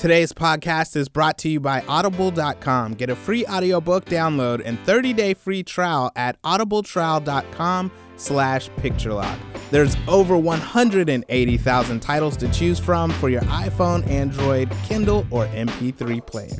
[0.00, 2.94] Today's podcast is brought to you by audible.com.
[2.94, 9.38] Get a free audiobook download and 30-day free trial at audibletrial.com slash picturelock.
[9.70, 16.56] There's over 180,000 titles to choose from for your iPhone, Android, Kindle, or MP3 player.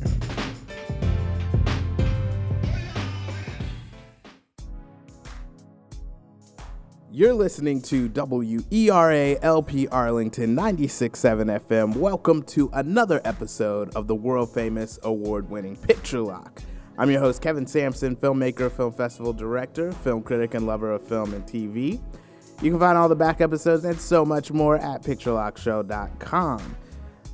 [7.13, 11.97] You're listening to WERA LP Arlington 96.7 FM.
[11.97, 16.61] Welcome to another episode of the world famous award winning Picture Lock.
[16.97, 21.33] I'm your host, Kevin Sampson, filmmaker, film festival director, film critic, and lover of film
[21.33, 21.99] and TV.
[22.61, 26.77] You can find all the back episodes and so much more at picturelockshow.com.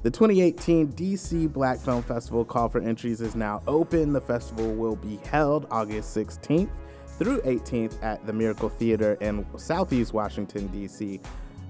[0.01, 4.11] The 2018 DC Black Film Festival call for entries is now open.
[4.11, 6.69] The festival will be held August 16th
[7.17, 11.19] through 18th at the Miracle Theater in Southeast Washington, D.C.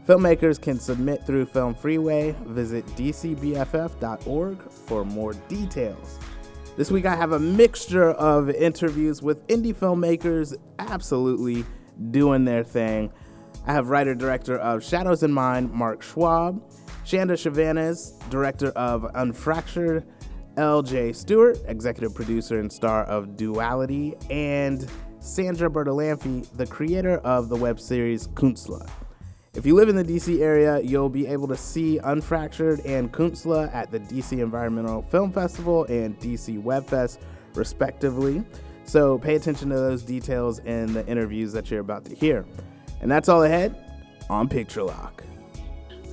[0.07, 2.35] Filmmakers can submit through Film Freeway.
[2.45, 6.19] Visit dcbff.org for more details.
[6.77, 11.65] This week I have a mixture of interviews with indie filmmakers absolutely
[12.11, 13.11] doing their thing.
[13.65, 16.61] I have writer director of Shadows in Mind, Mark Schwab,
[17.03, 20.05] Chanda Chevannes, director of Unfractured,
[20.55, 21.13] L.J.
[21.13, 24.89] Stewart, executive producer and star of Duality, and
[25.27, 28.89] Sandra Bertolanffy, the creator of the web series Kunstler.
[29.53, 33.73] If you live in the DC area, you'll be able to see Unfractured and Kunstler
[33.75, 37.19] at the DC Environmental Film Festival and DC Webfest,
[37.55, 38.41] respectively.
[38.85, 42.45] So pay attention to those details in the interviews that you're about to hear.
[43.01, 43.75] And that's all ahead
[44.29, 45.25] on Picture Lock.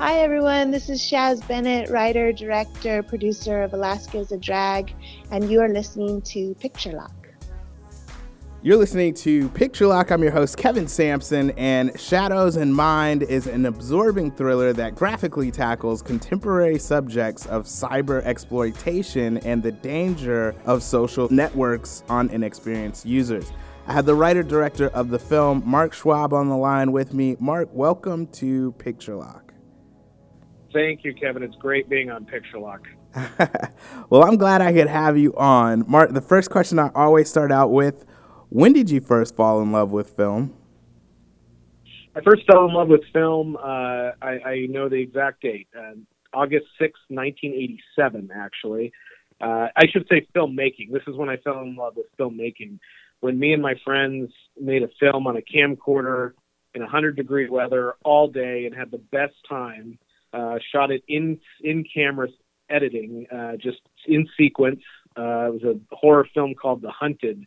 [0.01, 0.73] Hi, everyone.
[0.73, 4.92] This is Shaz Bennett, writer, director, producer of Alaska is a Drag,
[5.31, 7.23] and you are listening to Picture Lock.
[8.65, 10.11] You're listening to Picture Lock.
[10.11, 15.51] I'm your host, Kevin Sampson, and Shadows in Mind is an absorbing thriller that graphically
[15.51, 23.53] tackles contemporary subjects of cyber exploitation and the danger of social networks on inexperienced users.
[23.87, 27.36] I have the writer director of the film, Mark Schwab, on the line with me.
[27.39, 29.52] Mark, welcome to Picture Lock.
[30.73, 31.42] Thank you, Kevin.
[31.42, 32.89] It's great being on Picture Lock.
[34.08, 35.85] well, I'm glad I could have you on.
[35.86, 38.07] Mark, the first question I always start out with
[38.55, 40.55] when did you first fall in love with film?
[42.15, 43.57] I first fell in love with film.
[43.57, 45.95] Uh, I, I, know the exact date, uh,
[46.33, 48.93] August 6, 1987, actually.
[49.41, 50.93] Uh, I should say filmmaking.
[50.93, 52.79] This is when I fell in love with filmmaking.
[53.19, 56.35] When me and my friends made a film on a camcorder
[56.75, 59.98] in 100 degree weather all day and had the best time.
[60.33, 62.29] Uh, shot it in in camera
[62.70, 64.83] editing, uh, just in sequence.
[65.19, 67.45] Uh, it was a horror film called The Hunted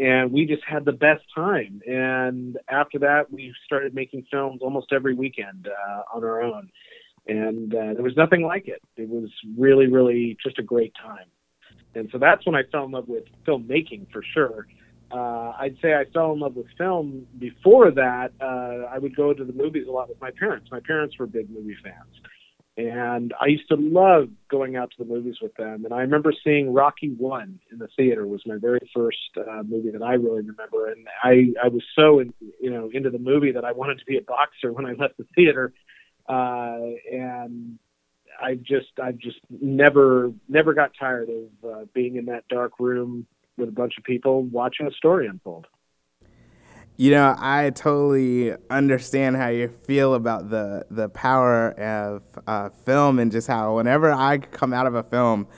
[0.00, 1.82] and we just had the best time.
[1.86, 6.70] And after that, we started making films almost every weekend uh, on our own,
[7.28, 8.80] and uh, there was nothing like it.
[8.96, 9.28] It was
[9.58, 11.26] really, really just a great time.
[11.94, 14.66] And so that's when I fell in love with filmmaking for sure.
[15.12, 18.32] Uh, I'd say I fell in love with film before that.
[18.40, 20.68] Uh, I would go to the movies a lot with my parents.
[20.70, 22.14] My parents were big movie fans.
[22.88, 25.84] And I used to love going out to the movies with them.
[25.84, 29.90] And I remember seeing Rocky One in the theater was my very first uh, movie
[29.90, 30.90] that I really remember.
[30.90, 34.04] And I I was so in, you know into the movie that I wanted to
[34.06, 35.72] be a boxer when I left the theater.
[36.28, 36.78] Uh,
[37.12, 37.78] and
[38.40, 43.26] I just I just never never got tired of uh, being in that dark room
[43.58, 45.66] with a bunch of people watching a story unfold.
[47.00, 53.18] You know, I totally understand how you feel about the the power of uh, film
[53.18, 55.48] and just how whenever I come out of a film,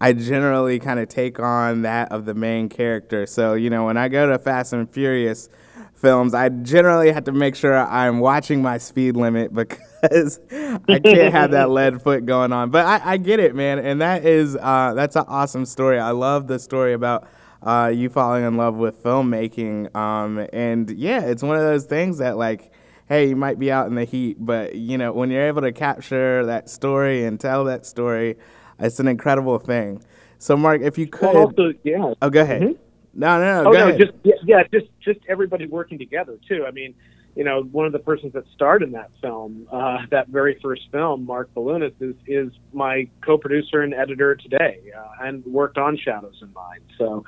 [0.00, 3.26] I generally kind of take on that of the main character.
[3.26, 5.48] So you know, when I go to Fast and Furious
[5.92, 11.32] films, I generally have to make sure I'm watching my speed limit because I can't
[11.32, 12.70] have that lead foot going on.
[12.70, 15.98] But I, I get it, man, and that is uh, that's an awesome story.
[15.98, 17.26] I love the story about
[17.62, 19.94] uh, you falling in love with filmmaking.
[19.94, 22.72] Um, and yeah, it's one of those things that like,
[23.08, 25.72] hey, you might be out in the heat, but you know when you're able to
[25.72, 28.36] capture that story and tell that story,
[28.78, 30.02] it's an incredible thing.
[30.38, 32.14] So, Mark, if you could, well, also, yeah.
[32.20, 32.62] Oh, go ahead.
[32.62, 32.82] Mm-hmm.
[33.14, 33.70] No, no, no.
[33.70, 34.00] Oh, go no, ahead.
[34.00, 36.64] just yeah, yeah, just just everybody working together too.
[36.66, 36.94] I mean,
[37.36, 40.82] you know, one of the persons that starred in that film, uh, that very first
[40.90, 46.38] film, Mark Balunas, is is my co-producer and editor today, uh, and worked on Shadows
[46.42, 46.82] in Mind.
[46.98, 47.24] So,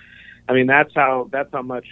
[0.49, 1.87] I mean, that's how that's how much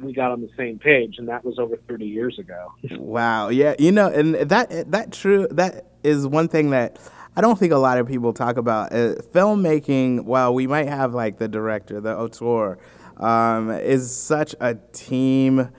[0.00, 2.72] we got on the same page, and that was over 30 years ago.
[2.92, 3.48] wow.
[3.48, 3.74] Yeah.
[3.78, 6.98] You know, and that that true that is one thing that
[7.36, 8.92] I don't think a lot of people talk about.
[8.92, 12.78] Uh, filmmaking, while we might have like the director, the auteur,
[13.16, 15.70] um, is such a team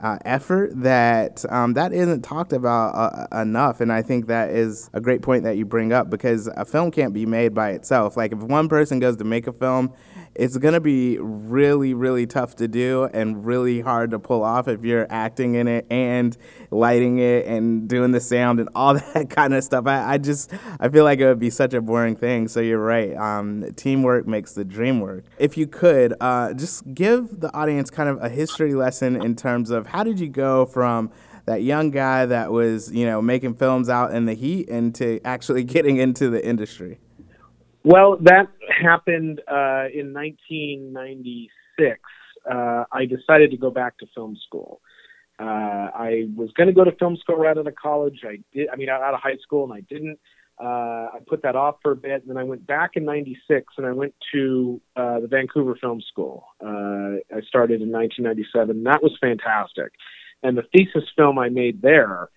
[0.00, 3.80] uh, effort that um, that isn't talked about uh, enough.
[3.80, 6.90] And I think that is a great point that you bring up because a film
[6.90, 8.16] can't be made by itself.
[8.16, 9.92] Like if one person goes to make a film
[10.34, 14.66] it's going to be really, really tough to do and really hard to pull off
[14.68, 16.36] if you're acting in it and
[16.70, 19.86] lighting it and doing the sound and all that kind of stuff.
[19.86, 22.48] I, I just, I feel like it would be such a boring thing.
[22.48, 23.16] So you're right.
[23.16, 25.24] Um, teamwork makes the dream work.
[25.38, 29.70] If you could, uh, just give the audience kind of a history lesson in terms
[29.70, 31.10] of how did you go from
[31.46, 35.62] that young guy that was, you know, making films out in the heat into actually
[35.64, 36.98] getting into the industry?
[37.84, 38.48] Well, that
[38.82, 42.00] happened uh, in 1996.
[42.50, 44.80] Uh, I decided to go back to film school.
[45.38, 48.20] Uh, I was going to go to film school right out of college.
[48.24, 48.68] I did.
[48.72, 50.18] I mean, out of high school, and I didn't.
[50.58, 53.74] Uh, I put that off for a bit, and then I went back in '96,
[53.76, 56.46] and I went to uh, the Vancouver Film School.
[56.64, 58.76] Uh, I started in 1997.
[58.76, 59.92] And that was fantastic,
[60.42, 62.28] and the thesis film I made there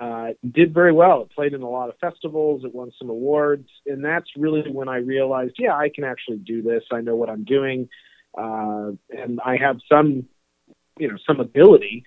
[0.00, 1.22] uh, did very well.
[1.22, 2.64] It played in a lot of festivals.
[2.64, 6.62] It won some awards, and that's really when I realized, yeah, I can actually do
[6.62, 6.82] this.
[6.90, 7.88] I know what I'm doing,
[8.36, 10.26] uh, and I have some,
[10.98, 12.04] you know, some ability.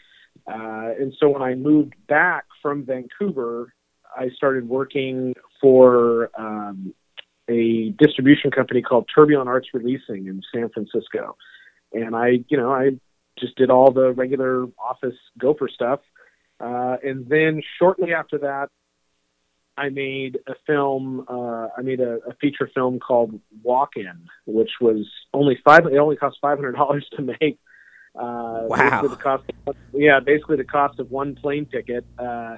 [0.48, 3.74] Uh, and so when I moved back from Vancouver,
[4.18, 6.96] I started working for um,
[7.48, 11.38] a distribution company called Turbulent Arts Releasing in San Francisco,
[11.94, 12.98] and I, you know, I
[13.38, 16.00] just did all the regular office gopher stuff
[16.60, 18.70] uh, and then shortly after that,
[19.78, 21.26] I made a film.
[21.28, 25.86] Uh, I made a, a feature film called Walk In, which was only five.
[25.86, 27.60] It only cost five hundred dollars to make.
[28.16, 29.02] Uh, wow.
[29.02, 32.58] The cost, of, yeah, basically the cost of one plane ticket, uh,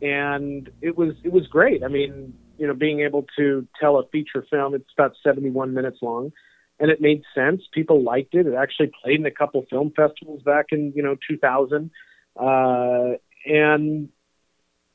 [0.00, 1.82] and it was it was great.
[1.82, 4.74] I mean, you know, being able to tell a feature film.
[4.74, 6.30] It's about seventy one minutes long,
[6.78, 7.62] and it made sense.
[7.72, 8.46] People liked it.
[8.46, 11.90] It actually played in a couple film festivals back in you know two thousand.
[12.36, 13.16] Uh,
[13.46, 14.08] and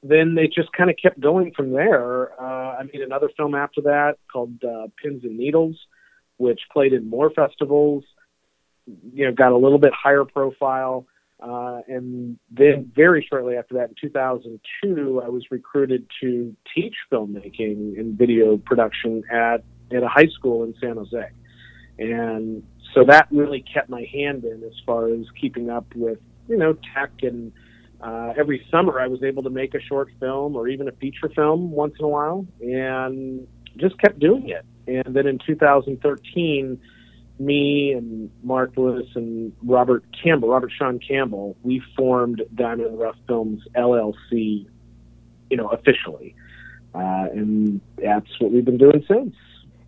[0.01, 2.31] then they just kind of kept going from there.
[2.41, 5.77] Uh, I made another film after that called uh, Pins and Needles,
[6.37, 8.03] which played in more festivals.
[9.13, 11.05] You know, got a little bit higher profile.
[11.41, 17.97] Uh, and then very shortly after that, in 2002, I was recruited to teach filmmaking
[17.97, 21.29] and video production at at a high school in San Jose,
[21.97, 22.61] and
[22.93, 26.19] so that really kept my hand in as far as keeping up with
[26.49, 27.51] you know tech and
[28.01, 31.29] uh, every summer I was able to make a short film or even a feature
[31.29, 33.47] film once in a while and
[33.77, 34.65] just kept doing it.
[34.87, 36.79] And then in 2013,
[37.39, 43.15] me and Mark Lewis and Robert Campbell, Robert Sean Campbell, we formed Diamond and Rough
[43.27, 44.67] Films LLC,
[45.49, 46.35] you know, officially.
[46.95, 49.35] Uh, and that's what we've been doing since.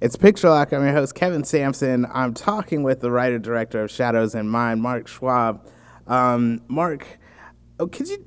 [0.02, 0.72] It's Picture Lock.
[0.74, 2.08] I'm your host, Kevin Sampson.
[2.12, 5.68] I'm talking with the writer director of Shadows in Mind, Mark Schwab.
[6.08, 7.20] Um, Mark,
[7.80, 8.24] Oh, could you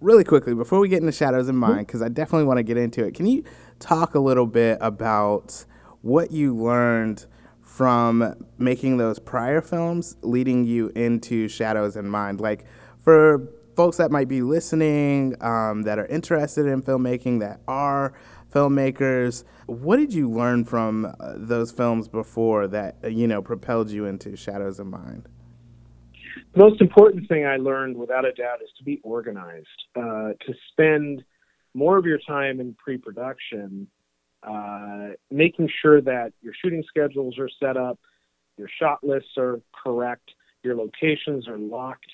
[0.00, 2.76] really quickly before we get into Shadows in Mind, because I definitely want to get
[2.76, 3.14] into it.
[3.14, 3.42] Can you
[3.80, 5.64] talk a little bit about
[6.02, 7.26] what you learned
[7.62, 12.40] from making those prior films, leading you into Shadows in Mind?
[12.40, 12.66] Like
[12.98, 18.12] for folks that might be listening, um, that are interested in filmmaking, that are
[18.52, 24.04] filmmakers, what did you learn from uh, those films before that you know propelled you
[24.04, 25.28] into Shadows in Mind?
[26.52, 29.68] The most important thing I learned, without a doubt, is to be organized.
[29.96, 31.24] Uh, to spend
[31.74, 33.86] more of your time in pre-production,
[34.42, 37.98] uh, making sure that your shooting schedules are set up,
[38.56, 40.30] your shot lists are correct,
[40.62, 42.10] your locations are locked,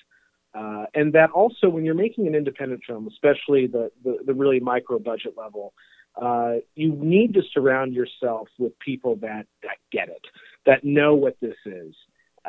[0.53, 4.59] uh, and that also when you're making an independent film, especially the the, the really
[4.59, 5.73] micro budget level,
[6.21, 10.25] uh, you need to surround yourself with people that that get it,
[10.65, 11.93] that know what this is,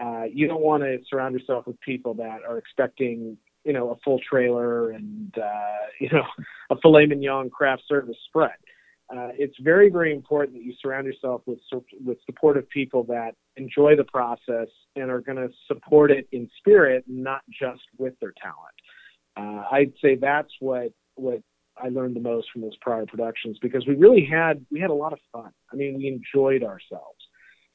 [0.01, 3.97] uh, you don't want to surround yourself with people that are expecting, you know, a
[4.05, 6.25] full trailer and uh, you know
[6.71, 8.51] a filet mignon craft service spread.
[9.11, 11.59] Uh, it's very, very important that you surround yourself with
[12.05, 17.05] with supportive people that enjoy the process and are going to support it in spirit,
[17.07, 18.75] not just with their talent.
[19.37, 21.43] Uh, I'd say that's what what
[21.77, 24.95] I learned the most from those prior productions because we really had we had a
[24.95, 25.51] lot of fun.
[25.71, 27.19] I mean, we enjoyed ourselves.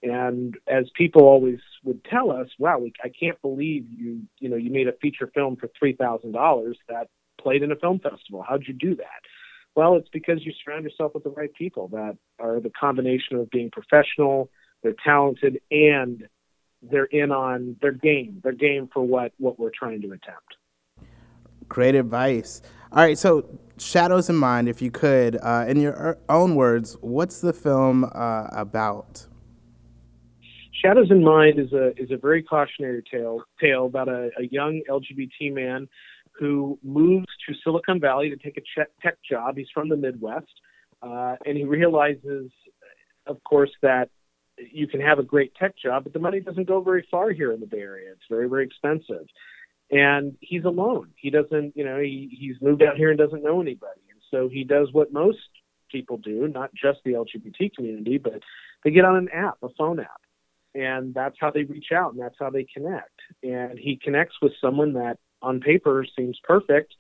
[0.10, 4.56] And as people always would tell us, wow, we, I can't believe you, you know,
[4.56, 7.10] you made a feature film for three thousand dollars that
[7.40, 8.44] played in a film festival.
[8.48, 9.22] How'd you do that?
[9.76, 13.50] Well, it's because you surround yourself with the right people that are the combination of
[13.52, 14.50] being professional,
[14.82, 16.28] they're talented, and
[16.82, 20.56] they're in on their game, their game for what what we're trying to attempt.
[21.68, 22.62] Great advice.
[22.92, 23.46] All right, so
[23.78, 28.48] Shadows in Mind, if you could, uh, in your own words, what's the film uh,
[28.52, 29.28] about?
[30.84, 34.82] Shadows in Mind is a is a very cautionary tale tale about a, a young
[34.90, 35.88] LGBT man
[36.34, 39.58] who moves to Silicon Valley to take a tech job.
[39.58, 40.46] He's from the Midwest,
[41.02, 42.52] uh, and he realizes,
[43.26, 44.10] of course, that
[44.58, 47.52] you can have a great tech job, but the money doesn't go very far here
[47.52, 48.12] in the Bay Area.
[48.12, 49.26] It's very very expensive,
[49.90, 51.10] and he's alone.
[51.16, 54.48] He doesn't, you know, he he's moved out here and doesn't know anybody, and so
[54.48, 55.40] he does what most
[55.92, 58.42] people do, not just the LGBT community, but
[58.84, 60.22] they get on an app, a phone app
[60.78, 63.20] and that's how they reach out and that's how they connect.
[63.42, 66.94] And he connects with someone that on paper seems perfect,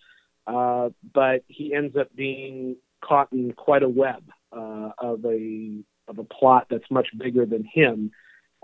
[0.47, 6.19] uh, but he ends up being caught in quite a web uh, of a of
[6.19, 8.11] a plot that's much bigger than him,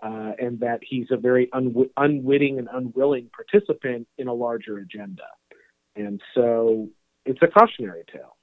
[0.02, 5.28] uh, and that he's a very unw- unwitting and unwilling participant in a larger agenda.
[5.96, 6.88] And so
[7.26, 8.38] it's a cautionary tale.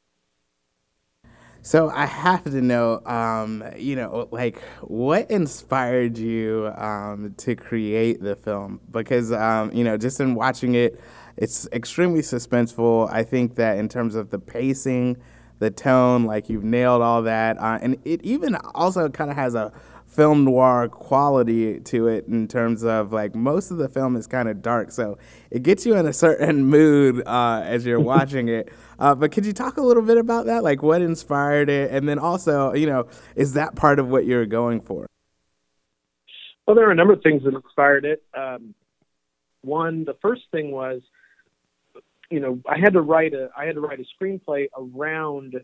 [1.62, 8.23] So I have to know, um, you know, like what inspired you um, to create
[8.23, 8.81] the film?
[8.90, 10.99] Because um, you know, just in watching it,
[11.37, 13.12] it's extremely suspenseful.
[13.12, 15.19] I think that in terms of the pacing,
[15.59, 19.55] the tone, like you've nailed all that, uh, and it even also kind of has
[19.55, 19.71] a
[20.11, 24.49] film noir quality to it in terms of like most of the film is kind
[24.49, 25.17] of dark, so
[25.50, 28.69] it gets you in a certain mood uh, as you're watching it.
[28.99, 30.64] Uh, but could you talk a little bit about that?
[30.64, 31.90] Like what inspired it?
[31.90, 35.07] And then also, you know, is that part of what you're going for?
[36.67, 38.23] Well, there are a number of things that inspired it.
[38.37, 38.75] Um,
[39.62, 41.02] one, the first thing was,
[42.31, 45.55] you know, I had to write a I had to write a screenplay around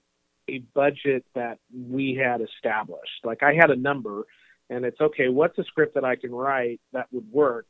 [0.49, 3.25] a budget that we had established.
[3.25, 4.25] Like I had a number,
[4.71, 5.29] and it's okay.
[5.29, 7.67] What's a script that I can write that would work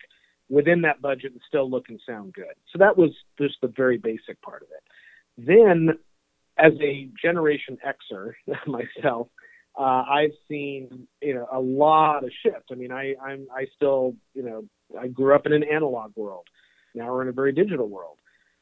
[0.48, 2.54] within that budget and still look and sound good?
[2.72, 5.46] So that was just the very basic part of it.
[5.46, 5.90] Then,
[6.58, 8.32] as a Generation Xer
[8.66, 9.28] myself,
[9.78, 12.68] uh, I've seen you know a lot of shifts.
[12.70, 14.64] I mean, I I'm I still you know
[14.98, 16.46] I grew up in an analog world.
[16.94, 18.16] Now we're in a very digital world,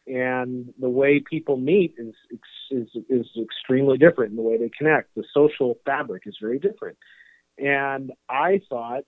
[0.07, 2.15] and the way people meet is
[2.71, 4.37] is is extremely different.
[4.37, 6.99] The way they connect, the social fabric is very different.
[7.59, 9.05] And I thought,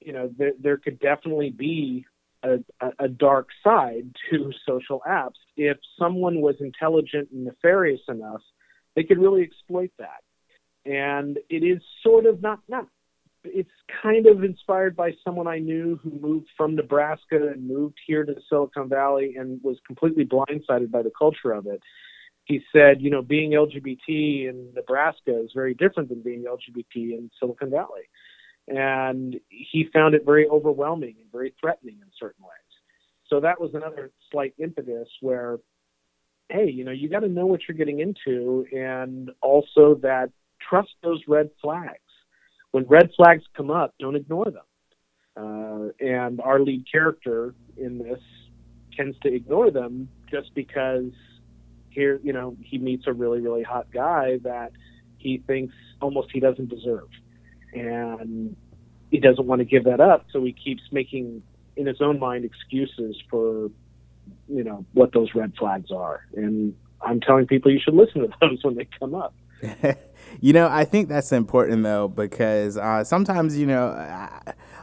[0.00, 2.04] you know, there, there could definitely be
[2.42, 2.58] a,
[2.98, 5.38] a, dark side to social apps.
[5.56, 8.42] If someone was intelligent and nefarious enough,
[8.94, 10.22] they could really exploit that.
[10.84, 12.86] And it is sort of not not
[13.44, 13.70] it's
[14.02, 18.34] kind of inspired by someone I knew who moved from Nebraska and moved here to
[18.48, 21.82] Silicon Valley and was completely blindsided by the culture of it.
[22.44, 27.30] He said, you know, being LGBT in Nebraska is very different than being LGBT in
[27.38, 28.08] Silicon Valley
[28.68, 32.52] and he found it very overwhelming and very threatening in certain ways.
[33.28, 35.58] So that was another slight impetus where,
[36.48, 40.30] hey, you know, you got to know what you're getting into, and also that
[40.68, 41.98] trust those red flags.
[42.72, 44.62] When red flags come up, don't ignore them.
[45.36, 48.20] Uh, and our lead character in this
[48.96, 51.12] tends to ignore them just because
[51.90, 54.72] here, you know, he meets a really, really hot guy that
[55.16, 57.08] he thinks almost he doesn't deserve.
[57.72, 58.56] And
[59.10, 61.42] he doesn't want to give that up, so he keeps making
[61.76, 63.70] in his own mind excuses for
[64.48, 66.26] you know what those red flags are.
[66.34, 69.34] And i'm telling people you should listen to those when they come up
[70.40, 73.90] you know i think that's important though because uh, sometimes you know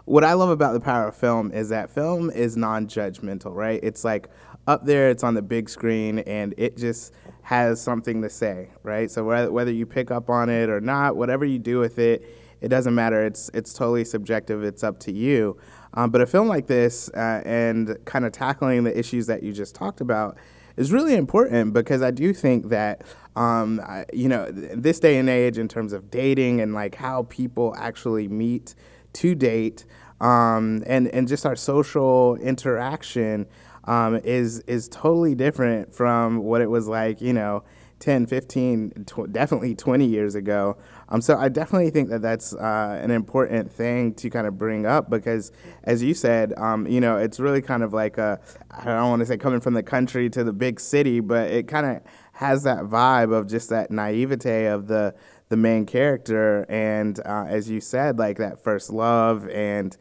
[0.06, 4.04] what i love about the power of film is that film is non-judgmental right it's
[4.04, 4.30] like
[4.68, 9.12] up there it's on the big screen and it just has something to say right
[9.12, 12.26] so whether, whether you pick up on it or not whatever you do with it
[12.62, 13.24] it doesn't matter.
[13.24, 14.64] It's it's totally subjective.
[14.64, 15.58] It's up to you.
[15.94, 19.54] Um, but a film like this uh, and kind of tackling the issues that you
[19.54, 20.38] just talked about
[20.78, 23.04] is really important because I do think that
[23.36, 27.24] um, I, you know this day and age in terms of dating and like how
[27.24, 28.76] people actually meet
[29.14, 29.86] to date
[30.22, 33.46] um, and and just our social interaction
[33.86, 37.64] um, is is totally different from what it was like you know
[38.00, 40.78] 10 15 tw- definitely 20 years ago.
[41.10, 44.86] Um, so I definitely think that that's uh, an important thing to kind of bring
[44.86, 45.52] up because,
[45.84, 48.40] as you said, um, you know, it's really kind of like a,
[48.72, 51.68] I don't want to say coming from the country to the big city, but it
[51.68, 52.02] kind of
[52.34, 55.16] has that vibe of just that naivete of the
[55.50, 59.96] the main character, and uh, as you said, like that first love, and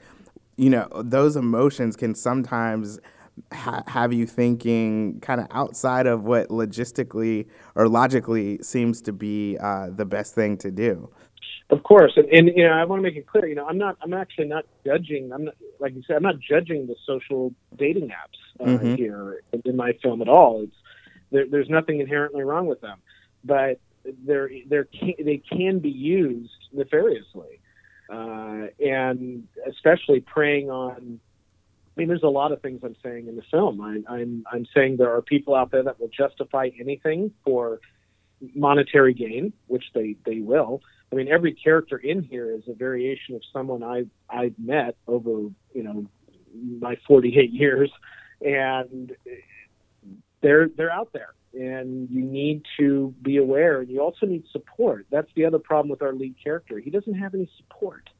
[0.56, 2.98] you know, those emotions can sometimes
[3.52, 9.58] ha- have you thinking kind of outside of what logistically or logically seems to be
[9.58, 11.10] uh, the best thing to do.
[11.70, 13.46] Of course, and, and you know, I want to make it clear.
[13.46, 13.96] You know, I'm not.
[14.02, 15.32] I'm actually not judging.
[15.32, 16.16] I'm not, like you said.
[16.16, 18.94] I'm not judging the social dating apps uh, mm-hmm.
[18.96, 20.62] here in my film at all.
[20.62, 20.76] It's
[21.32, 22.98] there, there's nothing inherently wrong with them,
[23.44, 23.80] but
[24.26, 24.88] they're, they're
[25.18, 27.60] they can be used nefariously.
[28.10, 31.18] Uh, and especially preying on.
[31.96, 33.80] I mean, there's a lot of things I'm saying in the film.
[33.80, 37.80] I, I'm I'm saying there are people out there that will justify anything for
[38.54, 40.82] monetary gain, which they they will.
[41.12, 45.50] I mean, every character in here is a variation of someone I've I've met over
[45.72, 46.06] you know
[46.80, 47.90] my 48 years,
[48.40, 49.12] and
[50.42, 53.82] they're they're out there, and you need to be aware.
[53.82, 55.06] And you also need support.
[55.10, 56.80] That's the other problem with our lead character.
[56.80, 58.10] He doesn't have any support,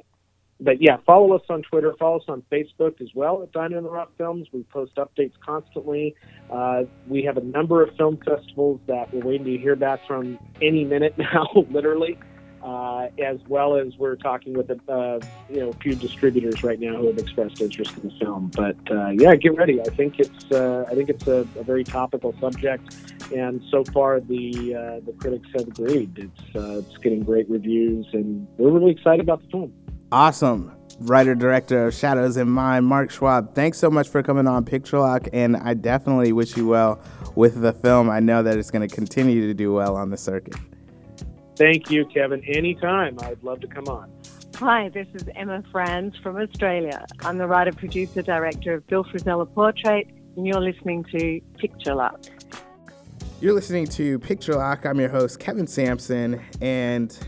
[0.60, 1.92] but yeah, follow us on Twitter.
[1.98, 4.46] Follow us on Facebook as well at Diamond in the Rough Films.
[4.52, 6.14] We post updates constantly.
[6.50, 10.38] Uh, we have a number of film festivals that we're waiting to hear back from
[10.60, 12.16] any minute now, literally.
[12.62, 15.18] Uh, as well as we're talking with a uh,
[15.50, 18.52] you know a few distributors right now who have expressed interest in the film.
[18.54, 19.80] But uh, yeah, get ready.
[19.80, 22.94] I think it's uh, I think it's a, a, very topical subject,
[23.34, 26.16] and so far the uh, the critics have agreed.
[26.16, 29.72] It's uh, it's getting great reviews, and we're really excited about the film.
[30.12, 30.72] Awesome.
[31.00, 33.56] Writer director of Shadows in Mind, Mark Schwab.
[33.56, 37.02] Thanks so much for coming on Picture Lock, and I definitely wish you well
[37.34, 38.08] with the film.
[38.08, 40.54] I know that it's going to continue to do well on the circuit.
[41.56, 42.42] Thank you, Kevin.
[42.46, 43.18] Anytime.
[43.20, 44.10] I'd love to come on.
[44.56, 47.04] Hi, this is Emma Franz from Australia.
[47.20, 52.20] I'm the writer, producer, director of Bill Frisell Portrait, and you're listening to Picture Lock.
[53.40, 54.86] You're listening to Picture Lock.
[54.86, 57.18] I'm your host, Kevin Sampson, and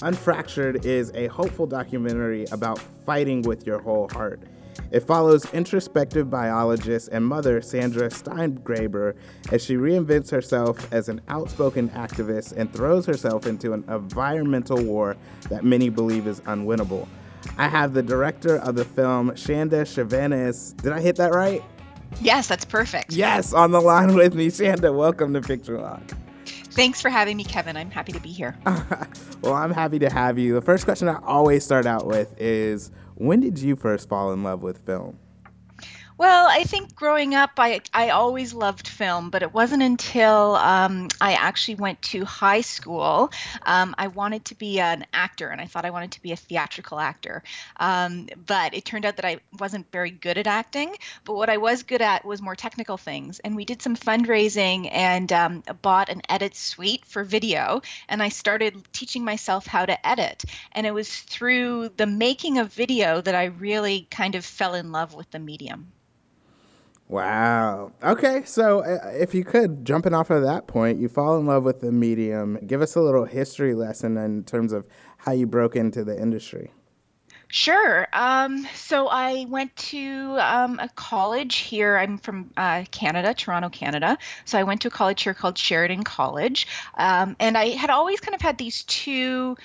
[0.00, 4.40] Unfractured is a hopeful documentary about fighting with your whole heart.
[4.90, 9.14] It follows introspective biologist and mother Sandra Steingraber
[9.50, 15.16] as she reinvents herself as an outspoken activist and throws herself into an environmental war
[15.48, 17.08] that many believe is unwinnable.
[17.58, 20.76] I have the director of the film, Chanda Chevannes.
[20.76, 21.62] Did I hit that right?
[22.20, 23.12] Yes, that's perfect.
[23.12, 24.50] Yes, on the line with me.
[24.50, 26.02] Chanda, welcome to Picture Lock.
[26.46, 27.76] Thanks for having me, Kevin.
[27.76, 28.56] I'm happy to be here.
[29.40, 30.54] well, I'm happy to have you.
[30.54, 34.42] The first question I always start out with is when did you first fall in
[34.42, 35.18] love with film?
[36.18, 41.08] Well, I think growing up, I, I always loved film, but it wasn't until um,
[41.20, 43.30] I actually went to high school.
[43.66, 46.36] Um, I wanted to be an actor, and I thought I wanted to be a
[46.36, 47.42] theatrical actor.
[47.76, 50.96] Um, but it turned out that I wasn't very good at acting.
[51.26, 53.38] But what I was good at was more technical things.
[53.40, 58.30] And we did some fundraising and um, bought an edit suite for video, and I
[58.30, 60.46] started teaching myself how to edit.
[60.72, 64.92] And it was through the making of video that I really kind of fell in
[64.92, 65.92] love with the medium.
[67.08, 67.92] Wow.
[68.02, 71.62] Okay, so uh, if you could, jumping off of that point, you fall in love
[71.62, 72.58] with the medium.
[72.66, 74.86] Give us a little history lesson in terms of
[75.18, 76.72] how you broke into the industry.
[77.48, 78.08] Sure.
[78.12, 81.96] Um, so I went to um, a college here.
[81.96, 84.18] I'm from uh, Canada, Toronto, Canada.
[84.44, 86.66] So I went to a college here called Sheridan College.
[86.94, 89.56] Um, and I had always kind of had these two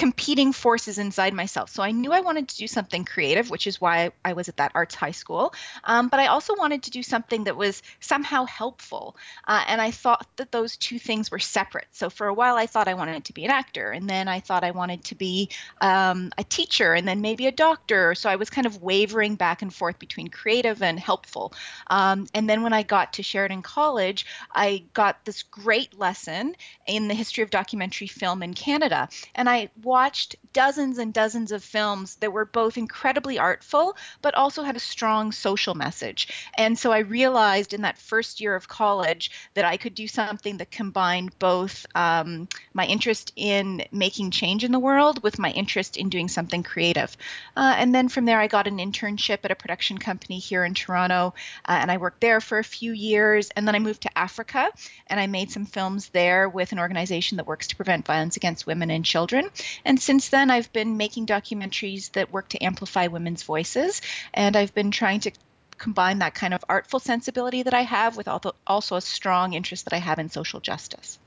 [0.00, 1.68] competing forces inside myself.
[1.68, 4.56] So I knew I wanted to do something creative, which is why I was at
[4.56, 5.52] that arts high school.
[5.84, 9.14] Um, but I also wanted to do something that was somehow helpful.
[9.46, 11.88] Uh, and I thought that those two things were separate.
[11.90, 13.90] So for a while, I thought I wanted to be an actor.
[13.90, 15.50] And then I thought I wanted to be
[15.82, 18.14] um, a teacher and then maybe a doctor.
[18.14, 21.52] So I was kind of wavering back and forth between creative and helpful.
[21.88, 27.08] Um, and then when I got to Sheridan College, I got this great lesson in
[27.08, 29.10] the history of documentary film in Canada.
[29.34, 34.62] And I watched dozens and dozens of films that were both incredibly artful, but also
[34.62, 36.28] had a strong social message.
[36.56, 40.58] And so I realized in that first year of college that I could do something
[40.58, 45.96] that combined both um, my interest in making change in the world with my interest
[45.96, 47.16] in doing something creative.
[47.56, 50.74] Uh, and then from there, I got an internship at a production company here in
[50.74, 51.34] Toronto,
[51.68, 53.50] uh, and I worked there for a few years.
[53.56, 54.70] And then I moved to Africa,
[55.08, 58.68] and I made some films there with an organization that works to prevent violence against
[58.68, 59.50] women and children.
[59.84, 64.02] And since then, I've been making documentaries that work to amplify women's voices,
[64.34, 65.32] and I've been trying to
[65.78, 69.94] combine that kind of artful sensibility that I have with also a strong interest that
[69.94, 71.18] I have in social justice.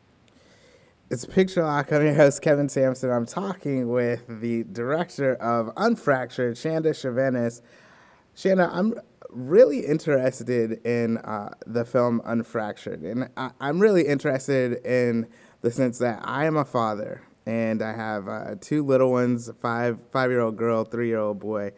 [1.09, 1.91] It's Picture Lock.
[1.91, 3.11] I'm your host, Kevin Sampson.
[3.11, 7.61] I'm talking with the director of Unfractured, Chanda Chevannes.
[8.35, 8.95] Chanda, I'm
[9.29, 13.03] really interested in uh, the film Unfractured.
[13.03, 15.27] And I, am really interested in
[15.61, 19.99] the sense that I am a father and I have uh, two little ones, five
[20.11, 21.71] five year old girl, three year old boy.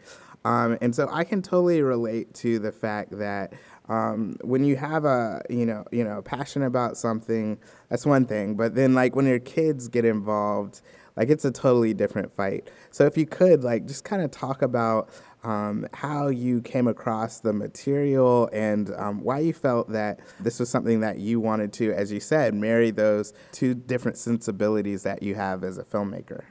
[0.44, 3.52] Um, and so I can totally relate to the fact that
[3.88, 8.54] um, when you have a you know you know passion about something, that's one thing.
[8.54, 10.82] But then like when your kids get involved,
[11.16, 12.70] like it's a totally different fight.
[12.90, 15.10] So if you could like just kind of talk about
[15.46, 20.68] um, how you came across the material and um, why you felt that this was
[20.68, 25.36] something that you wanted to, as you said, marry those two different sensibilities that you
[25.36, 26.42] have as a filmmaker.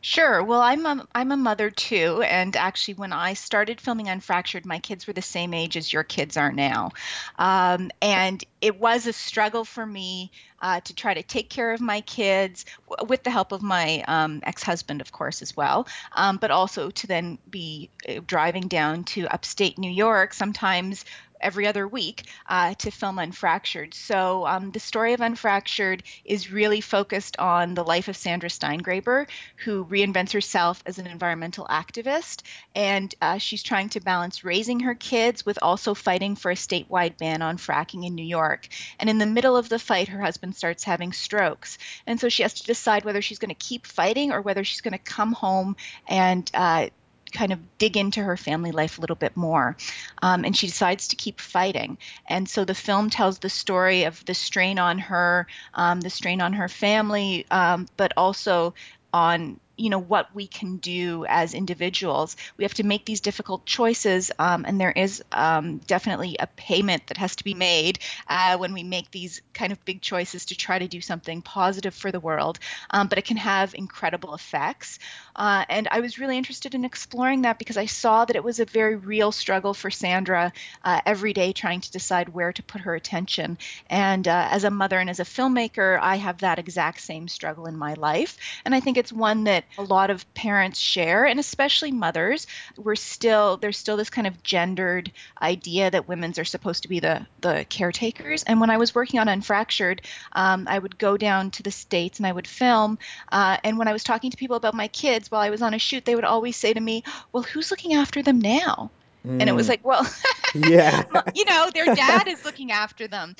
[0.00, 0.42] Sure.
[0.42, 4.78] Well, I'm a, I'm a mother too, and actually, when I started filming Unfractured, my
[4.78, 6.92] kids were the same age as your kids are now,
[7.38, 10.30] um, and it was a struggle for me
[10.62, 14.02] uh, to try to take care of my kids w- with the help of my
[14.08, 19.04] um, ex-husband, of course, as well, um, but also to then be uh, driving down
[19.04, 21.04] to upstate New York sometimes
[21.42, 23.94] every other week uh, to film Unfractured.
[23.94, 29.26] So um, the story of Unfractured is really focused on the life of Sandra Steingraber,
[29.64, 32.42] who reinvents herself as an environmental activist,
[32.74, 37.18] and uh, she's trying to balance raising her kids with also fighting for a statewide
[37.18, 38.68] ban on fracking in New York.
[38.98, 42.42] And in the middle of the fight, her husband starts having strokes, and so she
[42.42, 45.32] has to decide whether she's going to keep fighting or whether she's going to come
[45.32, 45.76] home
[46.08, 46.88] and uh,
[47.32, 49.76] kind of dig into her family life a little bit more.
[50.22, 51.98] Um, and she decides to keep fighting.
[52.28, 56.40] And so the film tells the story of the strain on her, um, the strain
[56.40, 58.74] on her family, um, but also
[59.12, 62.36] on you know what we can do as individuals.
[62.56, 67.06] We have to make these difficult choices um, and there is um, definitely a payment
[67.08, 70.56] that has to be made uh, when we make these kind of big choices to
[70.56, 72.58] try to do something positive for the world
[72.90, 74.98] um, but it can have incredible effects.
[75.34, 78.60] Uh, and i was really interested in exploring that because i saw that it was
[78.60, 80.52] a very real struggle for sandra
[80.84, 83.56] uh, every day trying to decide where to put her attention.
[83.88, 87.66] And uh, as a mother and as a filmmaker i have that exact same struggle
[87.66, 88.36] in my life.
[88.64, 92.46] And i think it's one that a lot of parents share, and especially mothers.
[92.76, 97.00] We're still there's still this kind of gendered idea that women's are supposed to be
[97.00, 98.42] the the caretakers.
[98.42, 100.00] And when I was working on Unfractured,
[100.32, 102.98] um, I would go down to the states and I would film.
[103.30, 105.74] Uh, and when I was talking to people about my kids while I was on
[105.74, 108.90] a shoot, they would always say to me, "Well, who's looking after them now?"
[109.26, 109.40] Mm.
[109.40, 109.70] And it was mm.
[109.70, 110.06] like, well,
[110.54, 111.04] yeah,
[111.34, 113.36] you know, their dad is looking after them.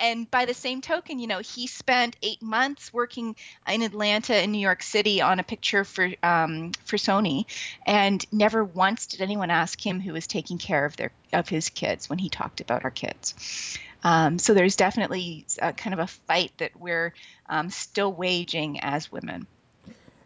[0.00, 3.36] And by the same token, you know, he spent eight months working
[3.68, 7.44] in Atlanta and New York City on a picture for um, for Sony,
[7.86, 11.68] and never once did anyone ask him who was taking care of their of his
[11.68, 13.78] kids when he talked about our kids.
[14.04, 17.12] Um, so there's definitely a, kind of a fight that we're
[17.48, 19.46] um, still waging as women.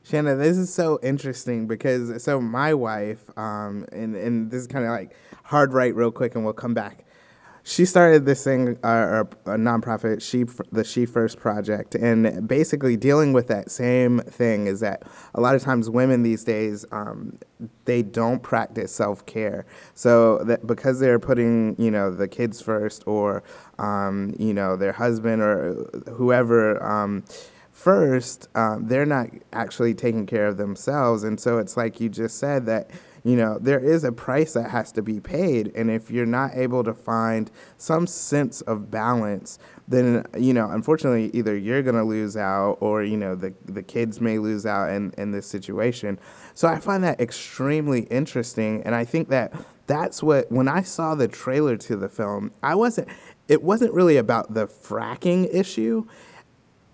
[0.04, 4.84] Shanna, this is so interesting because so my wife, um, and and this is kind
[4.84, 7.04] of like hard right real quick, and we'll come back.
[7.64, 13.32] She started this thing, uh, a nonprofit, she the She First Project, and basically dealing
[13.32, 15.04] with that same thing is that
[15.36, 17.38] a lot of times women these days um,
[17.84, 19.64] they don't practice self care.
[19.94, 23.44] So that because they're putting you know the kids first, or
[23.78, 25.74] um, you know their husband or
[26.10, 27.22] whoever um,
[27.72, 31.24] first, um, they're not actually taking care of themselves.
[31.24, 32.90] And so it's like you just said that,
[33.24, 35.72] you know, there is a price that has to be paid.
[35.74, 39.58] And if you're not able to find some sense of balance,
[39.88, 43.82] then, you know, unfortunately, either you're going to lose out or, you know, the, the
[43.82, 46.18] kids may lose out in, in this situation.
[46.54, 48.82] So I find that extremely interesting.
[48.82, 49.52] And I think that
[49.86, 53.08] that's what, when I saw the trailer to the film, I wasn't,
[53.48, 56.06] it wasn't really about the fracking issue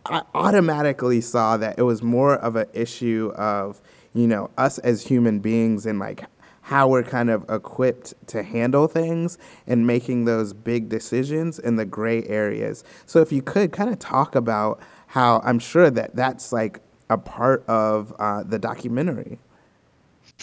[0.08, 3.80] I automatically saw that it was more of an issue of,
[4.14, 6.24] you know, us as human beings and like
[6.62, 11.84] how we're kind of equipped to handle things and making those big decisions in the
[11.84, 12.84] gray areas.
[13.06, 17.16] So if you could kind of talk about how I'm sure that that's like a
[17.16, 19.38] part of uh, the documentary.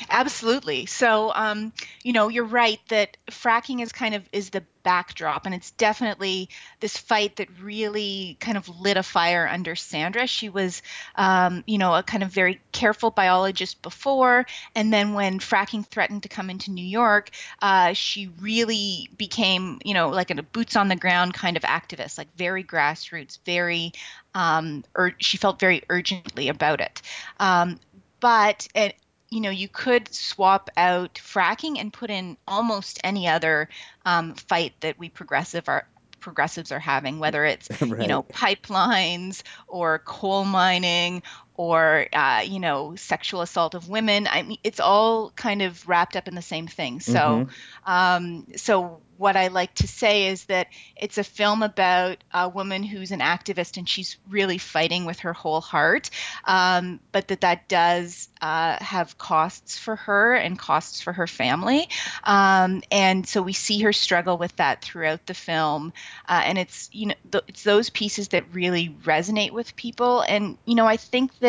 [0.09, 0.85] Absolutely.
[0.87, 1.71] So, um,
[2.03, 6.49] you know, you're right that fracking is kind of is the backdrop, and it's definitely
[6.81, 10.27] this fight that really kind of lit a fire under Sandra.
[10.27, 10.81] She was,
[11.15, 16.23] um, you know, a kind of very careful biologist before, and then when fracking threatened
[16.23, 17.29] to come into New York,
[17.61, 22.17] uh, she really became, you know, like a boots on the ground kind of activist,
[22.17, 23.93] like very grassroots, very.
[24.33, 27.01] Um, ur- she felt very urgently about it.
[27.39, 27.79] Um,
[28.19, 28.95] but it,
[29.35, 33.67] you know, you could swap out fracking and put in almost any other
[34.05, 35.85] um, fight that we progressive are
[36.21, 38.01] progressives are having, whether it's right.
[38.01, 41.21] you know pipelines or coal mining
[41.57, 44.27] or uh, you know sexual assault of women.
[44.27, 46.99] I mean, it's all kind of wrapped up in the same thing.
[46.99, 47.91] So, mm-hmm.
[47.91, 52.83] um, so what I like to say is that it's a film about a woman
[52.83, 56.09] who's an activist and she's really fighting with her whole heart,
[56.43, 61.87] um, but that that does uh, have costs for her and costs for her family.
[62.23, 65.93] Um, and so we see her struggle with that throughout the film.
[66.27, 70.21] Uh, and it's, you know, th- it's those pieces that really resonate with people.
[70.21, 71.44] And, you know, I think that.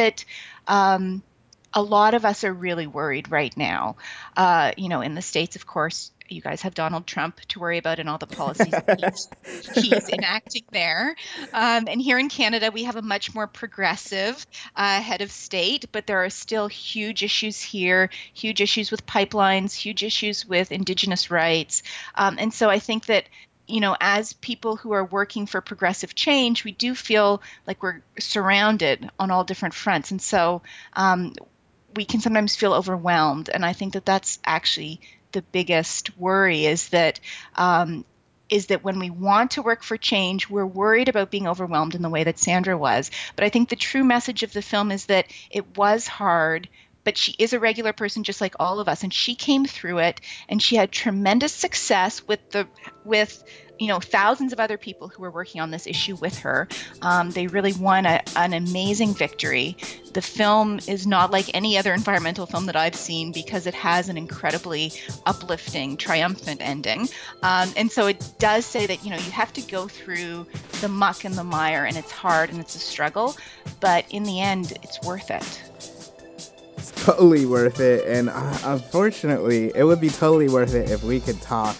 [0.66, 1.22] Um,
[1.72, 3.96] a lot of us are really worried right now.
[4.36, 7.78] Uh, you know, in the States, of course, you guys have Donald Trump to worry
[7.78, 9.28] about and all the policies he's,
[9.74, 11.14] he's, enacting there.
[11.52, 15.86] Um, and here in Canada, we have a much more progressive uh, head of state,
[15.92, 21.30] but there are still huge issues here, huge issues with pipelines, huge issues with Indigenous
[21.30, 21.82] rights.
[22.14, 23.24] Um, and so I think that
[23.66, 28.02] you know, as people who are working for progressive change, we do feel like we're
[28.18, 30.10] surrounded on all different fronts.
[30.10, 31.34] And so um,
[31.94, 33.48] we can sometimes feel overwhelmed.
[33.48, 35.00] And I think that that's actually
[35.32, 37.20] the biggest worry is that
[37.56, 38.04] um,
[38.48, 42.02] is that when we want to work for change, we're worried about being overwhelmed in
[42.02, 43.10] the way that Sandra was.
[43.34, 46.68] But I think the true message of the film is that it was hard,
[47.06, 49.98] but she is a regular person just like all of us, and she came through
[49.98, 52.66] it, and she had tremendous success with the
[53.04, 53.44] with
[53.78, 56.66] you know thousands of other people who were working on this issue with her.
[57.02, 59.76] Um, they really won a, an amazing victory.
[60.14, 64.08] The film is not like any other environmental film that I've seen because it has
[64.08, 64.92] an incredibly
[65.26, 67.08] uplifting, triumphant ending.
[67.44, 70.44] Um, and so it does say that you know you have to go through
[70.80, 73.36] the muck and the mire, and it's hard and it's a struggle,
[73.78, 75.62] but in the end, it's worth it
[77.06, 78.04] totally worth it.
[78.08, 81.76] And uh, unfortunately, it would be totally worth it if we could talk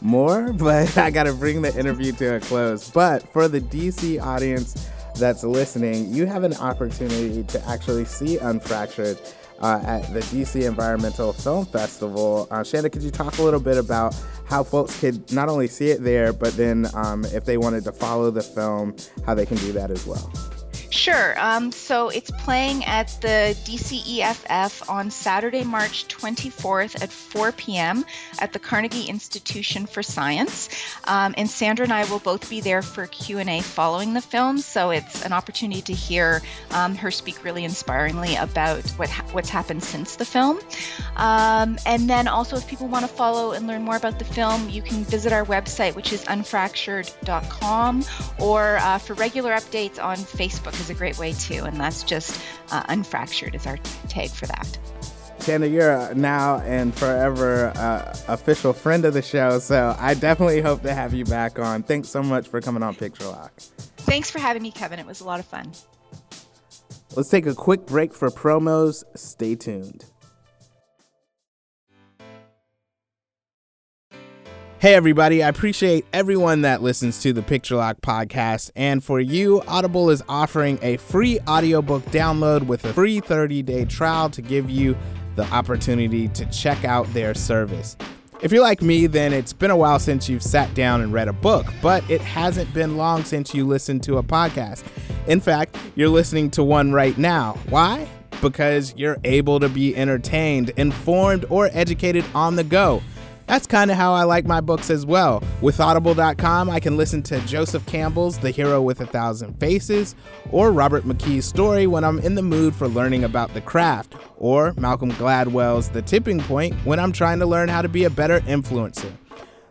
[0.00, 2.90] more, but I got to bring the interview to a close.
[2.90, 9.20] But for the DC audience that's listening, you have an opportunity to actually see Unfractured
[9.60, 12.48] uh, at the DC Environmental Film Festival.
[12.50, 15.90] Uh, Chanda, could you talk a little bit about how folks could not only see
[15.90, 19.58] it there, but then um, if they wanted to follow the film, how they can
[19.58, 20.32] do that as well?
[20.92, 21.40] Sure.
[21.40, 28.04] Um, so it's playing at the DCEFF on Saturday, March 24th at 4 p.m.
[28.40, 30.68] at the Carnegie Institution for Science.
[31.04, 34.58] Um, and Sandra and I will both be there for Q&A following the film.
[34.58, 39.48] So it's an opportunity to hear um, her speak really inspiringly about what ha- what's
[39.48, 40.60] happened since the film.
[41.16, 44.68] Um, and then also, if people want to follow and learn more about the film,
[44.68, 48.04] you can visit our website, which is unfractured.com,
[48.38, 52.42] or uh, for regular updates on Facebook is a great way too, and that's just
[52.70, 54.78] uh, unfractured is our tag for that.
[55.40, 60.82] Chanda, you're now and forever uh, official friend of the show, so I definitely hope
[60.82, 61.82] to have you back on.
[61.82, 63.52] Thanks so much for coming on Picture Lock.
[63.98, 64.98] Thanks for having me, Kevin.
[64.98, 65.72] It was a lot of fun.
[67.14, 69.04] Let's take a quick break for promos.
[69.16, 70.04] Stay tuned.
[74.82, 75.44] Hey, everybody.
[75.44, 78.72] I appreciate everyone that listens to the Picture Lock podcast.
[78.74, 83.84] And for you, Audible is offering a free audiobook download with a free 30 day
[83.84, 84.96] trial to give you
[85.36, 87.96] the opportunity to check out their service.
[88.40, 91.28] If you're like me, then it's been a while since you've sat down and read
[91.28, 94.82] a book, but it hasn't been long since you listened to a podcast.
[95.28, 97.56] In fact, you're listening to one right now.
[97.68, 98.08] Why?
[98.40, 103.00] Because you're able to be entertained, informed, or educated on the go.
[103.52, 105.42] That's kind of how I like my books as well.
[105.60, 110.14] With Audible.com, I can listen to Joseph Campbell's The Hero with a Thousand Faces,
[110.50, 114.72] or Robert McKee's story when I'm in the mood for learning about the craft, or
[114.78, 118.40] Malcolm Gladwell's The Tipping Point when I'm trying to learn how to be a better
[118.40, 119.12] influencer.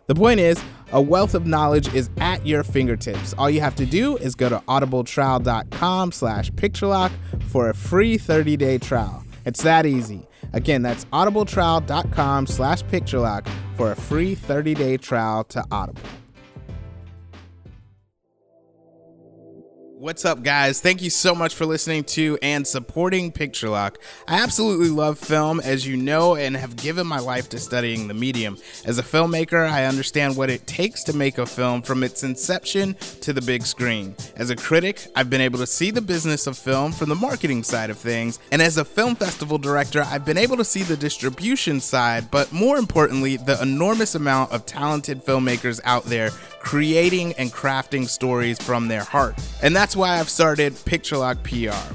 [0.06, 3.34] The point is, a wealth of knowledge is at your fingertips.
[3.36, 7.10] All you have to do is go to audibletrial.com slash picturelock
[7.48, 9.24] for a free 30-day trial.
[9.44, 10.28] It's that easy.
[10.52, 16.02] Again, that's audibletrial.com slash picturelock for a free 30-day trial to Audible.
[20.02, 20.80] What's up, guys?
[20.80, 24.00] Thank you so much for listening to and supporting Picture Lock.
[24.26, 28.14] I absolutely love film, as you know, and have given my life to studying the
[28.14, 28.58] medium.
[28.84, 32.94] As a filmmaker, I understand what it takes to make a film from its inception
[33.20, 34.16] to the big screen.
[34.34, 37.62] As a critic, I've been able to see the business of film from the marketing
[37.62, 40.96] side of things, and as a film festival director, I've been able to see the
[40.96, 46.30] distribution side, but more importantly, the enormous amount of talented filmmakers out there
[46.62, 49.34] creating and crafting stories from their heart.
[49.62, 51.92] And that's why I've started Picture Lock PR.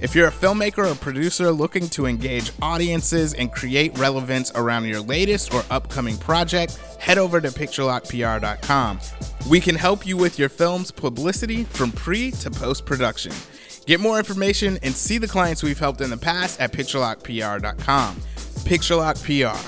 [0.00, 5.00] If you're a filmmaker or producer looking to engage audiences and create relevance around your
[5.00, 9.00] latest or upcoming project, head over to picturelockpr.com.
[9.48, 13.32] We can help you with your film's publicity from pre to post production.
[13.86, 18.16] Get more information and see the clients we've helped in the past at picturelockpr.com.
[18.66, 19.58] Picturelock PR.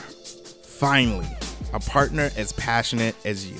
[0.68, 1.28] Finally,
[1.72, 3.56] a partner as passionate as you.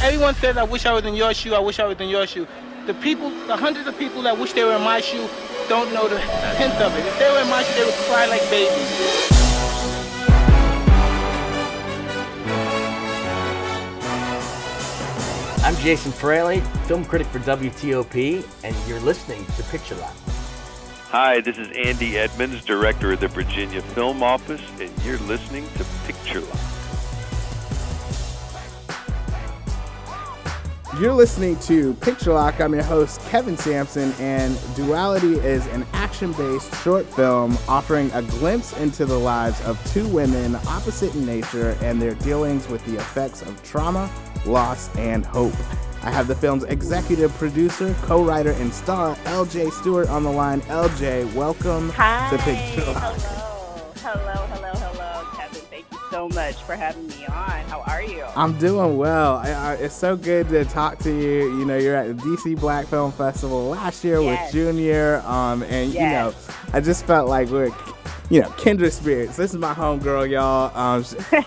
[0.00, 2.24] Everyone says, I wish I was in your shoe, I wish I was in your
[2.24, 2.46] shoe.
[2.86, 5.28] The people, the hundreds of people that wish they were in my shoe,
[5.68, 6.20] don't know the
[6.56, 7.04] hint of it.
[7.04, 9.28] If they were in my shoe, they would cry like babies.
[15.64, 20.14] I'm Jason Fraley, film critic for WTOP, and you're listening to Picture Lock.
[21.10, 25.84] Hi, this is Andy Edmonds, director of the Virginia Film Office, and you're listening to
[26.06, 26.77] Picture Lock.
[31.00, 32.60] You're listening to Picture Lock.
[32.60, 38.22] I'm your host, Kevin Sampson, and Duality is an action based short film offering a
[38.22, 42.96] glimpse into the lives of two women opposite in nature and their dealings with the
[42.96, 44.10] effects of trauma,
[44.44, 45.54] loss, and hope.
[46.02, 50.62] I have the film's executive producer, co writer, and star, LJ Stewart, on the line.
[50.62, 52.28] LJ, welcome Hi.
[52.30, 53.14] to Picture Lock.
[53.14, 53.58] Hello.
[54.00, 54.48] Hello, hello, hello, Kevin.
[54.48, 54.57] Thank you
[56.18, 57.60] so much for having me on.
[57.68, 58.24] How are you?
[58.34, 59.36] I'm doing well.
[59.36, 61.56] I, I, it's so good to talk to you.
[61.56, 64.46] You know, you're at the DC Black Film Festival last year Yes.
[64.46, 66.34] with Junior, um, and you know,
[66.72, 67.70] I just felt like we're,
[68.30, 69.36] you know, kindred spirits.
[69.36, 70.76] This is my homegirl, y'all.
[70.76, 71.04] Um,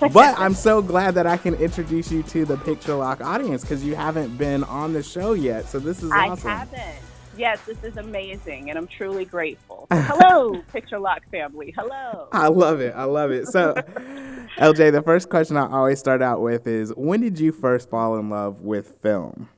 [0.13, 3.83] but I'm so glad that I can introduce you to the Picture Lock audience because
[3.83, 5.65] you haven't been on the show yet.
[5.67, 6.49] So this is I awesome.
[6.49, 6.95] haven't.
[7.37, 9.87] Yes, this is amazing, and I'm truly grateful.
[9.89, 11.73] Hello, Picture Lock family.
[11.77, 12.27] Hello.
[12.31, 12.93] I love it.
[12.95, 13.47] I love it.
[13.47, 13.73] So,
[14.61, 18.19] LJ, the first question I always start out with is when did you first fall
[18.19, 19.49] in love with film?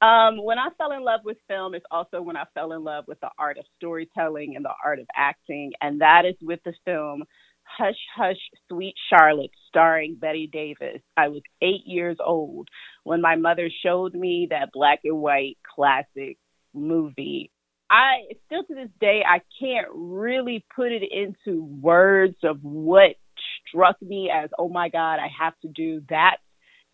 [0.00, 3.04] Um, when I fell in love with film is also when I fell in love
[3.06, 6.72] with the art of storytelling and the art of acting, and that is with the
[6.86, 7.24] film
[7.64, 8.38] Hush Hush
[8.70, 11.02] Sweet Charlotte, starring Bette Davis.
[11.18, 12.68] I was eight years old
[13.04, 16.38] when my mother showed me that black and white classic
[16.72, 17.50] movie.
[17.90, 23.16] I still to this day I can't really put it into words of what
[23.68, 26.38] struck me as oh my god I have to do that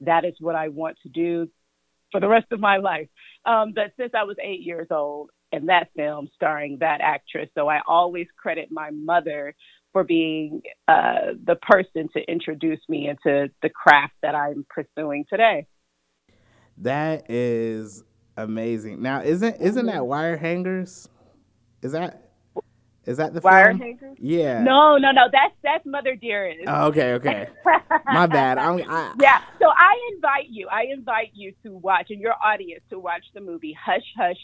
[0.01, 1.49] that is what I want to do
[2.13, 3.09] for the rest of my life.
[3.45, 7.69] Um, but since I was eight years old, and that film starring that actress, so
[7.69, 9.55] I always credit my mother
[9.93, 15.67] for being uh, the person to introduce me into the craft that I'm pursuing today.
[16.79, 18.03] That is
[18.37, 19.01] amazing.
[19.01, 21.09] Now, isn't isn't that wire hangers?
[21.81, 22.26] Is that
[23.07, 23.79] is that the Wire film?
[23.79, 24.17] hangers?
[24.21, 24.63] Yeah.
[24.63, 25.29] No, no, no.
[25.31, 26.65] That's that's Mother Dearest.
[26.67, 27.49] Oh, okay, okay.
[28.07, 28.59] My bad.
[28.59, 29.43] I'm, I, yeah.
[29.61, 30.69] So I invite you.
[30.69, 34.37] I invite you to watch, and your audience to watch the movie Hush Hush,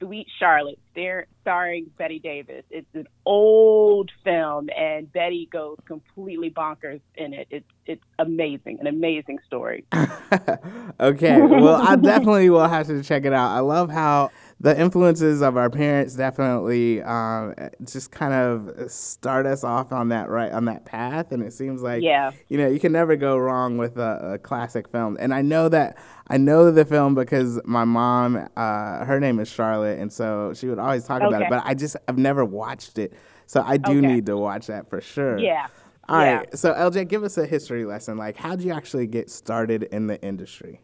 [0.00, 2.64] Sweet Charlotte, star- starring Bette Davis.
[2.70, 7.46] It's an old film, and Betty goes completely bonkers in it.
[7.50, 9.84] It's it's amazing, an amazing story.
[11.00, 11.40] okay.
[11.40, 13.50] Well, I definitely will have to check it out.
[13.50, 14.30] I love how
[14.62, 20.28] the influences of our parents definitely um, just kind of start us off on that
[20.28, 22.32] right on that path, and it seems like Yeah.
[22.48, 25.16] you know you can never go wrong with a, a classic film.
[25.18, 25.96] And I know that
[26.28, 30.66] I know the film because my mom, uh, her name is Charlotte, and so she
[30.68, 31.48] would always talk about it.
[31.48, 33.14] But I just I've never watched it,
[33.46, 34.06] so I do Okay.
[34.06, 35.38] need to watch that for sure.
[35.38, 35.68] Yeah.
[36.08, 36.46] All right.
[36.50, 36.56] Yeah.
[36.56, 38.18] So LJ, give us a history lesson.
[38.18, 40.82] Like, how'd you actually get started in the industry?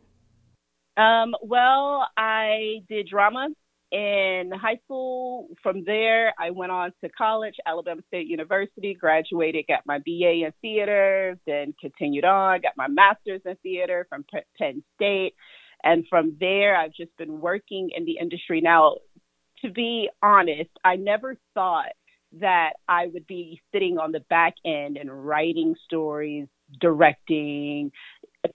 [0.96, 3.48] Um, well, I did drama
[3.92, 5.48] in high school.
[5.62, 10.52] From there, I went on to college, Alabama State University, graduated, got my BA in
[10.60, 14.24] theater, then continued on, got my master's in theater from
[14.58, 15.34] Penn State.
[15.84, 18.60] And from there, I've just been working in the industry.
[18.60, 18.96] Now,
[19.62, 21.92] to be honest, I never thought
[22.40, 26.48] that I would be sitting on the back end and writing stories,
[26.80, 27.92] directing,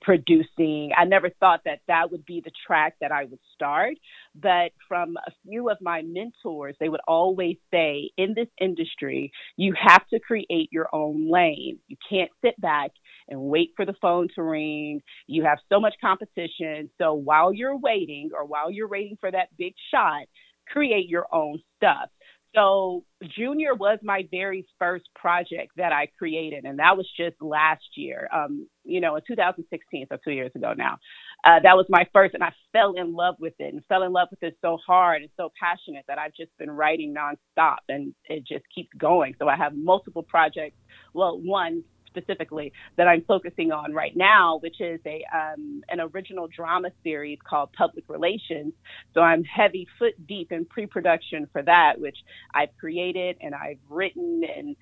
[0.01, 0.91] producing.
[0.97, 3.95] I never thought that that would be the track that I would start.
[4.35, 9.73] But from a few of my mentors, they would always say, in this industry, you
[9.77, 11.79] have to create your own lane.
[11.87, 12.91] You can't sit back
[13.27, 15.01] and wait for the phone to ring.
[15.27, 16.89] You have so much competition.
[16.97, 20.23] So while you're waiting or while you're waiting for that big shot,
[20.67, 22.09] create your own stuff.
[22.53, 23.05] So
[23.37, 28.27] Junior was my very first project that I created, and that was just last year.
[28.33, 30.97] Um, you know, in 2016, so two years ago now.
[31.45, 34.11] Uh, that was my first, and I fell in love with it, and fell in
[34.11, 38.13] love with it so hard and so passionate that I've just been writing nonstop, and
[38.25, 39.33] it just keeps going.
[39.39, 40.75] So I have multiple projects.
[41.13, 46.47] Well, one specifically that I'm focusing on right now, which is a um, an original
[46.47, 48.73] drama series called Public Relations.
[49.13, 52.17] So I'm heavy foot deep in pre-production for that, which
[52.53, 54.75] I've created and I've written, and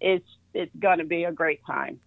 [0.00, 2.00] it's it's to be a great time.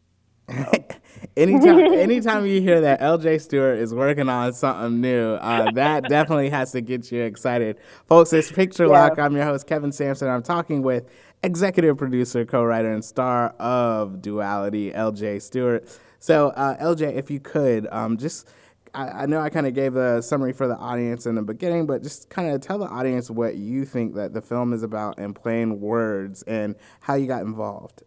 [1.37, 6.49] anytime, anytime you hear that LJ Stewart is working on something new, uh, that definitely
[6.49, 8.31] has to get you excited, folks.
[8.31, 8.91] It's Picture yeah.
[8.91, 9.19] Lock.
[9.19, 10.29] I'm your host Kevin Sampson.
[10.29, 11.09] I'm talking with
[11.43, 15.87] executive producer, co-writer, and star of Duality, LJ Stewart.
[16.19, 18.47] So, uh, LJ, if you could um, just.
[18.93, 21.85] I, I know I kind of gave a summary for the audience in the beginning,
[21.85, 25.19] but just kind of tell the audience what you think that the film is about
[25.19, 28.03] in plain words and how you got involved.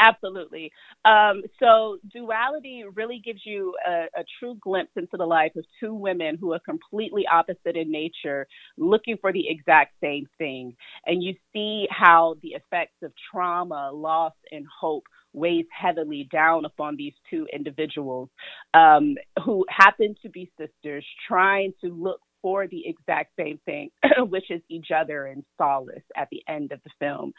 [0.00, 0.70] Absolutely.
[1.04, 5.92] Um, so, duality really gives you a, a, true glimpse into the life of two
[5.92, 8.46] women who are completely opposite in nature,
[8.76, 10.76] looking for the exact same thing.
[11.06, 16.96] And you see how the effects of trauma, loss, and hope weighs heavily down upon
[16.96, 18.28] these two individuals
[18.74, 24.50] um, who happen to be sisters, trying to look for the exact same thing, which
[24.50, 27.32] is each other and solace at the end of the film.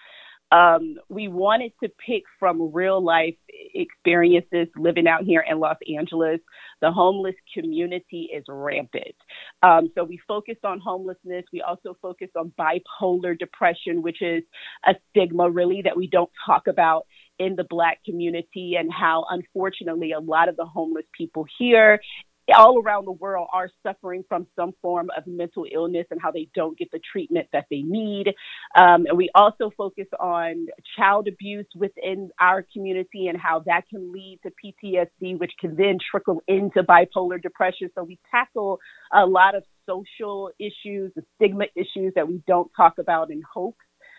[0.52, 3.36] Um, we wanted to pick from real life
[3.74, 6.40] experiences living out here in Los Angeles.
[6.82, 9.16] The homeless community is rampant.
[9.62, 11.46] Um, so we focused on homelessness.
[11.54, 14.44] We also focused on bipolar depression, which is
[14.88, 17.06] a stigma really that we don't talk about
[17.38, 22.02] in the Black community, and how unfortunately a lot of the homeless people here
[22.52, 26.48] all around the world are suffering from some form of mental illness and how they
[26.56, 28.28] don't get the treatment that they need.
[28.76, 34.12] Um, and we also focus on child abuse within our community and how that can
[34.12, 37.90] lead to PTSD, which can then trickle into bipolar depression.
[37.96, 38.80] So we tackle
[39.14, 43.78] a lot of social issues and stigma issues that we don't talk about in hopes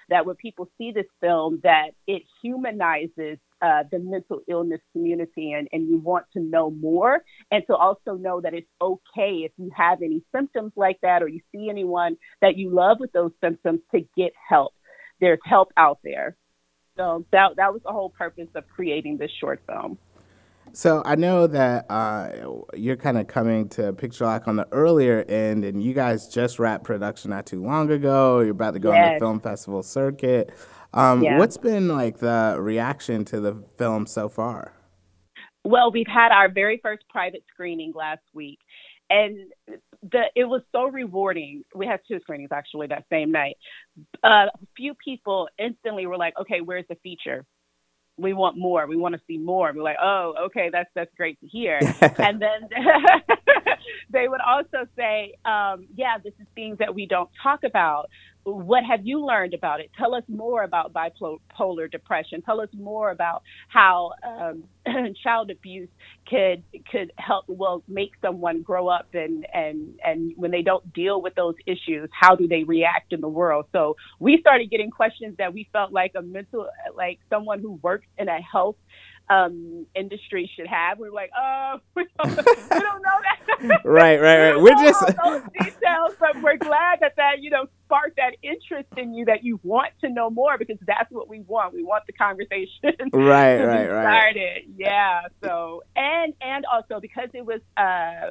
[0.09, 5.68] that when people see this film that it humanizes uh, the mental illness community and,
[5.72, 9.70] and you want to know more and to also know that it's okay if you
[9.76, 13.80] have any symptoms like that or you see anyone that you love with those symptoms
[13.94, 14.72] to get help.
[15.20, 16.36] There's help out there.
[16.96, 19.98] So that that was the whole purpose of creating this short film.
[20.72, 22.28] So I know that uh,
[22.74, 26.58] you're kind of coming to Picture Lock on the earlier end, and you guys just
[26.58, 28.40] wrapped production not too long ago.
[28.40, 29.06] You're about to go yes.
[29.06, 30.52] on the film festival circuit.
[30.93, 31.38] Um, yeah.
[31.38, 34.74] What's been like the reaction to the film so far?
[35.64, 38.59] Well, we've had our very first private screening last week,
[39.09, 39.38] and
[40.03, 41.64] the it was so rewarding.
[41.74, 43.57] We had two screenings actually that same night.
[44.24, 47.45] Uh, a few people instantly were like, "Okay, where's the feature?"
[48.20, 48.86] we want more.
[48.86, 49.72] We want to see more.
[49.74, 51.78] We're like, oh, okay, that's that's great to hear.
[52.18, 52.68] and then
[54.11, 58.09] they would also say, um, yeah, this is things that we don't talk about
[58.45, 59.91] what have you learned about it?
[59.99, 62.43] Tell us more about bipolar depression.
[62.43, 64.64] Tell us more about how um,
[65.22, 65.88] child abuse
[66.28, 71.20] could could help well make someone grow up and and and when they don't deal
[71.20, 73.66] with those issues, how do they react in the world?
[73.72, 78.07] So we started getting questions that we felt like a mental like someone who works
[78.18, 78.76] in a health
[79.31, 80.99] um, industry should have.
[80.99, 83.81] We're like, oh, we don't, we don't know that.
[83.85, 84.61] right, right, right.
[84.61, 89.14] We're just those details, but we're glad that that you know sparked that interest in
[89.14, 91.74] you that you want to know more because that's what we want.
[91.74, 92.68] We want the conversation.
[93.12, 94.03] Right, right, right.
[94.05, 95.22] Started, yeah.
[95.43, 98.31] So and and also because it was uh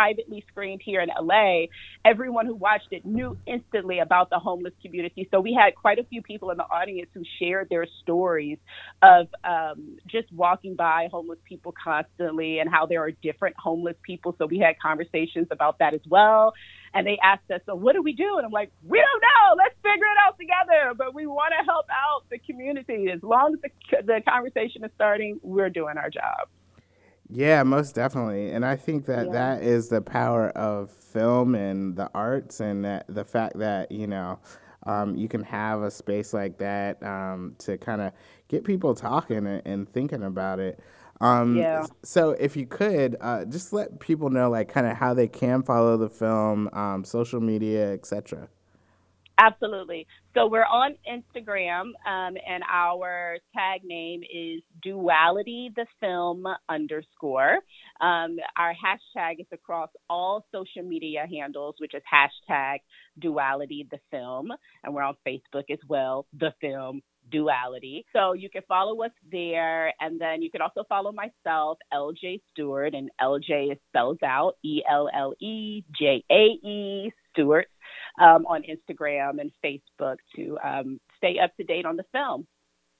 [0.00, 1.66] privately screened here in LA,
[2.06, 5.28] everyone who watched it knew instantly about the homeless community.
[5.30, 8.56] So we had quite a few people in the audience who shared their stories
[9.02, 14.34] of um, just walking by homeless people constantly and how there are different homeless people.
[14.38, 16.54] So we had conversations about that as well.
[16.94, 18.38] And they asked us, so what do we do?
[18.38, 19.62] And I'm like, we don't know.
[19.62, 20.94] Let's figure it out together.
[20.96, 23.10] But we want to help out the community.
[23.14, 26.48] As long as the, the conversation is starting, we're doing our job.
[27.32, 28.50] Yeah, most definitely.
[28.50, 29.32] And I think that yeah.
[29.32, 34.06] that is the power of film and the arts and that the fact that, you
[34.06, 34.38] know,
[34.86, 38.12] um, you can have a space like that um, to kind of
[38.48, 40.80] get people talking and, and thinking about it.
[41.20, 41.84] Um, yeah.
[42.02, 45.62] So if you could uh, just let people know, like, kind of how they can
[45.62, 48.48] follow the film, um, social media, etc.
[49.40, 50.06] Absolutely.
[50.34, 57.54] So we're on Instagram, um, and our tag name is Duality the Film underscore.
[58.02, 62.80] Um, our hashtag is across all social media handles, which is hashtag
[63.18, 64.52] Duality the Film,
[64.84, 67.00] and we're on Facebook as well, The Film
[67.32, 68.04] Duality.
[68.12, 72.94] So you can follow us there, and then you can also follow myself, LJ Stewart,
[72.94, 77.68] and LJ is spelled out E L L E J A E Stewart
[78.20, 82.46] um, on Instagram and Facebook to um, stay up to date on the film.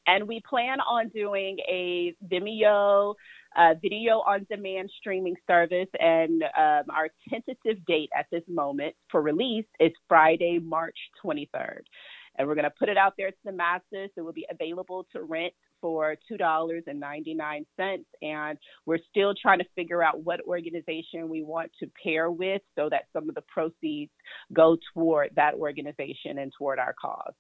[0.07, 3.15] And we plan on doing a Vimeo
[3.57, 5.89] uh, video on demand streaming service.
[6.01, 11.83] And um, our tentative date at this moment for release is Friday, March 23rd.
[12.39, 14.11] And we're going to put it out there to the masses.
[14.17, 17.65] It will be available to rent for $2.99.
[18.23, 22.89] And we're still trying to figure out what organization we want to pair with so
[22.91, 24.13] that some of the proceeds
[24.53, 27.35] go toward that organization and toward our cause.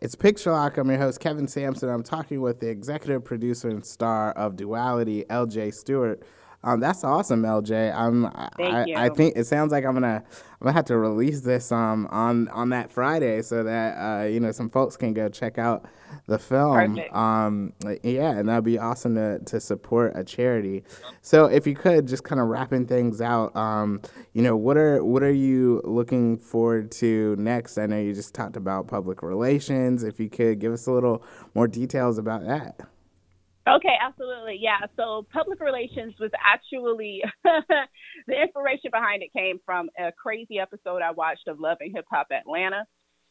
[0.00, 0.76] It's Picture Lock.
[0.76, 1.88] I'm your host, Kevin Sampson.
[1.88, 6.22] I'm talking with the executive producer and star of Duality, LJ Stewart.
[6.64, 7.94] Um, that's awesome, LJ.
[7.94, 8.24] I'm.
[8.24, 10.24] I, I, think it sounds like I'm gonna.
[10.24, 14.40] I'm gonna have to release this um on on that Friday so that uh you
[14.40, 15.84] know some folks can go check out
[16.26, 16.96] the film.
[16.96, 17.14] Perfect.
[17.14, 20.84] Um, yeah, and that'd be awesome to to support a charity.
[21.20, 24.00] So if you could just kind of wrapping things out, um,
[24.32, 27.76] you know, what are what are you looking forward to next?
[27.76, 30.02] I know you just talked about public relations.
[30.02, 31.22] If you could give us a little
[31.54, 32.80] more details about that.
[33.66, 34.58] Okay, absolutely.
[34.60, 34.86] Yeah.
[34.96, 41.12] So public relations was actually the inspiration behind it came from a crazy episode I
[41.12, 42.84] watched of Love and Hip Hop Atlanta.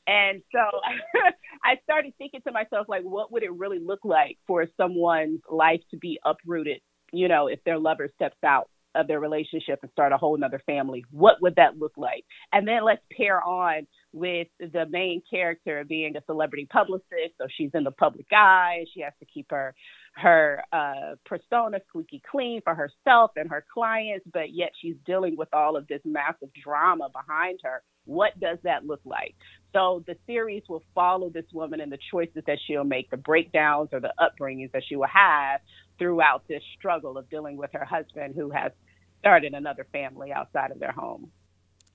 [0.07, 0.59] And so
[1.63, 5.81] I started thinking to myself, like, what would it really look like for someone's life
[5.91, 6.81] to be uprooted,
[7.11, 10.61] you know, if their lover steps out of their relationship and start a whole nother
[10.65, 11.05] family?
[11.11, 12.25] What would that look like?
[12.51, 17.33] And then let's pair on with the main character being a celebrity publicist.
[17.37, 18.85] So she's in the public eye.
[18.93, 19.73] She has to keep her
[20.15, 25.49] her uh, persona squeaky clean for herself and her clients, but yet she's dealing with
[25.53, 27.81] all of this massive drama behind her.
[28.05, 29.33] What does that look like?
[29.73, 33.89] So the series will follow this woman and the choices that she'll make, the breakdowns
[33.91, 35.61] or the upbringings that she will have
[35.97, 38.71] throughout this struggle of dealing with her husband who has
[39.19, 41.31] started another family outside of their home.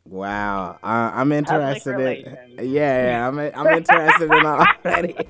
[0.09, 2.71] Wow, uh, I'm interested in.
[2.71, 5.15] Yeah, yeah, I'm I'm interested in already.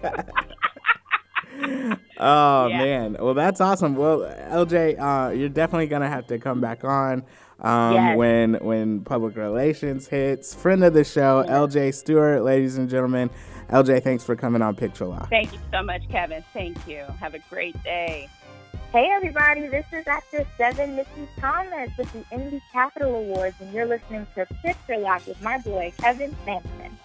[2.19, 2.79] oh yeah.
[2.79, 3.97] man, well that's awesome.
[3.97, 7.25] Well, LJ, uh, you're definitely gonna have to come back on
[7.61, 8.17] um, yes.
[8.17, 10.55] when when public relations hits.
[10.55, 11.51] Friend of the show, yes.
[11.51, 13.31] LJ Stewart, ladies and gentlemen.
[13.71, 15.29] LJ, thanks for coming on Picture Lock.
[15.29, 16.43] Thank you so much, Kevin.
[16.55, 17.05] Thank you.
[17.21, 18.29] Have a great day.
[18.91, 23.85] Hey everybody, this is Actor 7 Missy Thomas with the Indie Capital Awards, and you're
[23.85, 26.99] listening to Picture Lock with my boy Kevin Sampson.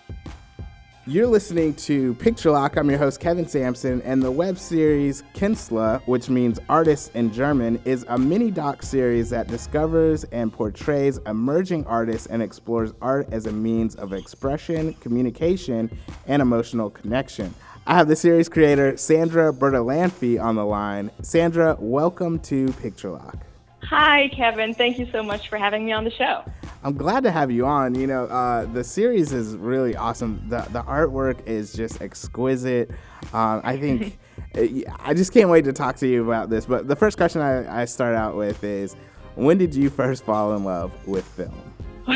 [1.05, 2.77] You're listening to Picture Lock.
[2.77, 7.81] I'm your host, Kevin Sampson, and the web series Künstler, which means artist in German,
[7.83, 13.45] is a mini doc series that discovers and portrays emerging artists and explores art as
[13.45, 15.91] a means of expression, communication,
[16.27, 17.53] and emotional connection.
[17.85, 21.11] I have the series creator, Sandra Bertalanffy, on the line.
[21.21, 23.35] Sandra, welcome to Picture Lock.
[23.81, 24.73] Hi, Kevin.
[24.73, 26.45] Thank you so much for having me on the show.
[26.85, 27.93] I'm glad to have you on.
[27.95, 30.41] You know, uh, the series is really awesome.
[30.47, 32.89] The the artwork is just exquisite.
[33.33, 34.17] Um, I think
[34.99, 36.65] I just can't wait to talk to you about this.
[36.65, 38.95] But the first question I, I start out with is,
[39.35, 41.73] when did you first fall in love with film?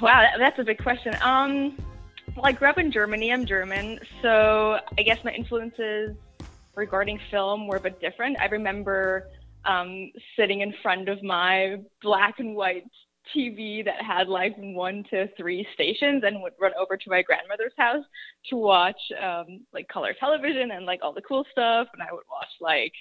[0.00, 1.16] wow, that's a big question.
[1.22, 1.76] Um,
[2.38, 3.32] well, I grew up in Germany.
[3.32, 6.16] I'm German, so I guess my influences
[6.76, 8.38] regarding film were a bit different.
[8.38, 9.26] I remember
[9.64, 12.84] um, sitting in front of my black and white
[13.34, 17.72] TV that had like one to three stations and would run over to my grandmother's
[17.76, 18.04] house
[18.50, 21.88] to watch um, like color television and like all the cool stuff.
[21.92, 22.92] And I would watch like,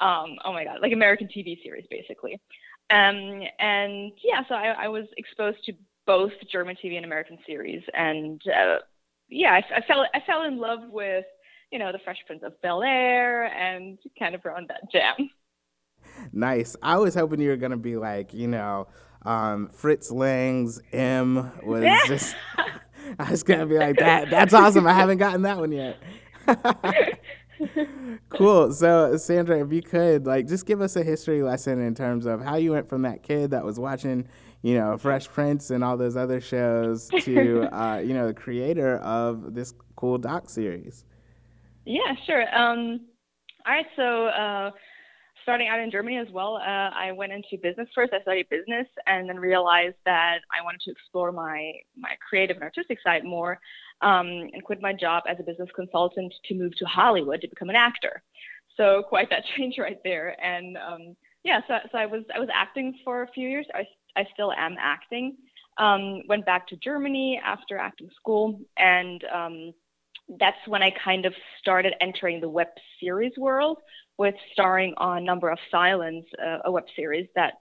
[0.00, 2.40] um, oh my God, like American TV series basically.
[2.90, 5.72] Um, and yeah, so I, I was exposed to
[6.08, 7.82] both German TV and American series.
[7.94, 8.78] And uh,
[9.28, 11.26] yeah, I, I fell I fell in love with
[11.70, 15.30] you know the Fresh Prince of Bel Air and kind of around that jam.
[16.32, 16.74] Nice.
[16.82, 18.88] I was hoping you were gonna be like you know
[19.24, 22.34] um, Fritz Lang's M was just.
[23.18, 24.28] I was gonna be like that.
[24.28, 24.86] That's awesome.
[24.86, 25.96] I haven't gotten that one yet.
[28.28, 28.72] cool.
[28.72, 32.42] So, Sandra, if you could, like, just give us a history lesson in terms of
[32.42, 34.28] how you went from that kid that was watching,
[34.62, 38.96] you know, Fresh Prince and all those other shows to, uh, you know, the creator
[38.98, 41.04] of this cool doc series.
[41.84, 42.42] Yeah, sure.
[42.54, 43.00] Um,
[43.66, 43.86] all right.
[43.96, 44.70] So, uh,
[45.42, 48.12] starting out in Germany as well, uh, I went into business first.
[48.12, 52.64] I studied business and then realized that I wanted to explore my my creative and
[52.64, 53.58] artistic side more,
[54.02, 57.70] um, and quit my job as a business consultant to move to Hollywood to become
[57.70, 58.22] an actor.
[58.76, 60.36] So quite that change right there.
[60.44, 63.66] And um, yeah, so so I was I was acting for a few years.
[63.74, 63.84] I
[64.16, 65.36] I still am acting.
[65.78, 69.72] Um, went back to Germany after acting school and um,
[70.38, 72.68] that's when I kind of started entering the web
[73.00, 73.78] series world,
[74.18, 77.54] with starring on Number of Silence, uh, a web series that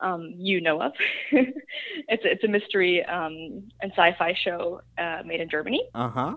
[0.00, 0.92] um, you know of.
[1.32, 5.82] it's it's a mystery um, and sci-fi show uh, made in Germany.
[5.94, 6.34] Uh huh.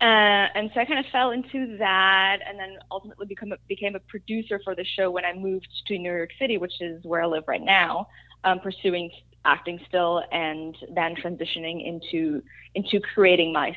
[0.00, 3.94] Uh, and so I kind of fell into that, and then ultimately become a, became
[3.94, 7.22] a producer for the show when I moved to New York City, which is where
[7.22, 8.06] I live right now,
[8.44, 9.10] um, pursuing
[9.44, 12.42] acting still, and then transitioning into
[12.74, 13.76] into creating my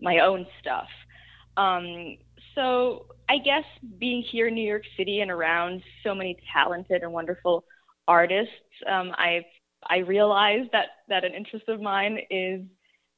[0.00, 0.88] my own stuff.
[1.56, 2.16] Um,
[2.54, 3.64] so I guess
[3.98, 7.64] being here in New York City and around so many talented and wonderful
[8.08, 8.52] artists,
[8.90, 9.44] um, I've
[9.88, 12.62] I realized that that an interest of mine is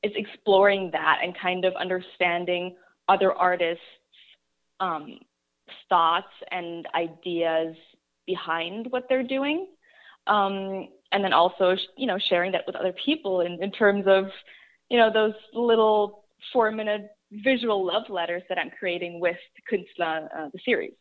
[0.02, 2.76] is exploring that and kind of understanding
[3.08, 3.82] other artists'
[4.80, 5.18] um,
[5.88, 7.74] thoughts and ideas
[8.26, 9.66] behind what they're doing,
[10.26, 14.26] um, and then also you know sharing that with other people in, in terms of
[14.90, 19.36] you know those little four minute visual love letters that I'm creating with
[19.70, 20.92] Künstler, uh, the series.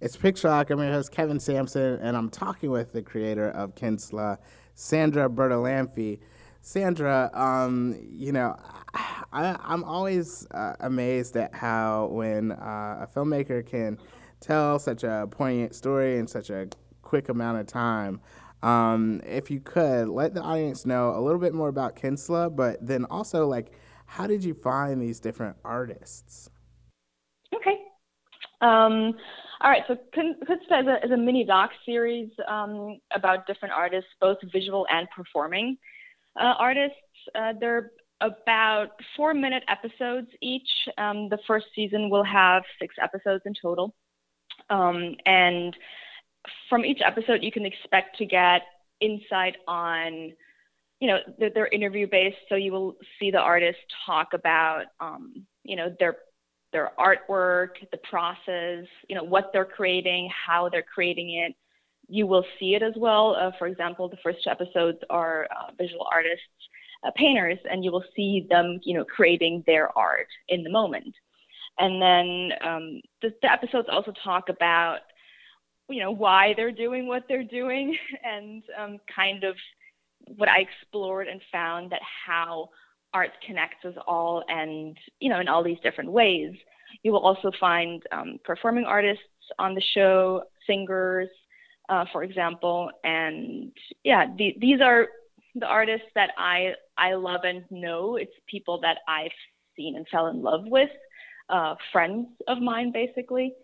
[0.00, 0.70] It's Picture Lock.
[0.70, 4.38] I'm your host, Kevin Sampson, and I'm talking with the creator of Künstler,
[4.74, 6.20] Sandra Bertalanffy.
[6.60, 8.56] Sandra, um, you know,
[9.32, 13.98] I, am always uh, amazed at how when uh, a filmmaker can
[14.40, 16.68] tell such a poignant story in such a
[17.06, 18.20] quick amount of time.
[18.64, 22.84] Um, if you could let the audience know a little bit more about Künstler, but
[22.84, 23.70] then also like
[24.06, 26.50] how did you find these different artists?
[27.54, 27.76] Okay.
[28.60, 29.14] Um,
[29.60, 34.10] all right, so Künstler is a, is a mini doc series um, about different artists,
[34.20, 35.76] both visual and performing
[36.40, 36.96] uh, artists.
[37.34, 40.68] Uh, they're about four minute episodes each.
[40.98, 43.94] Um, the first season will have six episodes in total.
[44.70, 45.76] Um, and
[46.68, 48.62] from each episode, you can expect to get
[49.00, 50.32] insight on
[51.00, 52.36] you know they're, they're interview based.
[52.48, 56.16] So you will see the artist talk about um, you know their
[56.72, 61.54] their artwork the process you know what they're creating how they're creating it.
[62.08, 63.36] You will see it as well.
[63.38, 66.40] Uh, for example the first two episodes are uh, visual artists
[67.04, 71.14] uh, painters and you will see them you know creating their art in the moment.
[71.78, 75.00] And then um, the, the episodes also talk about
[75.88, 79.56] you know why they're doing what they're doing and um, kind of
[80.36, 82.70] what I explored and found that how
[83.14, 86.52] art connects us all and, you know, in all these different ways.
[87.02, 89.22] You will also find um, performing artists
[89.58, 91.28] on the show, singers,
[91.88, 92.90] uh, for example.
[93.04, 93.72] And
[94.04, 95.06] yeah, the, these are
[95.54, 98.16] the artists that I, I love and know.
[98.16, 99.30] It's people that I've
[99.76, 100.90] seen and fell in love with,
[101.48, 103.54] uh, friends of mine, basically.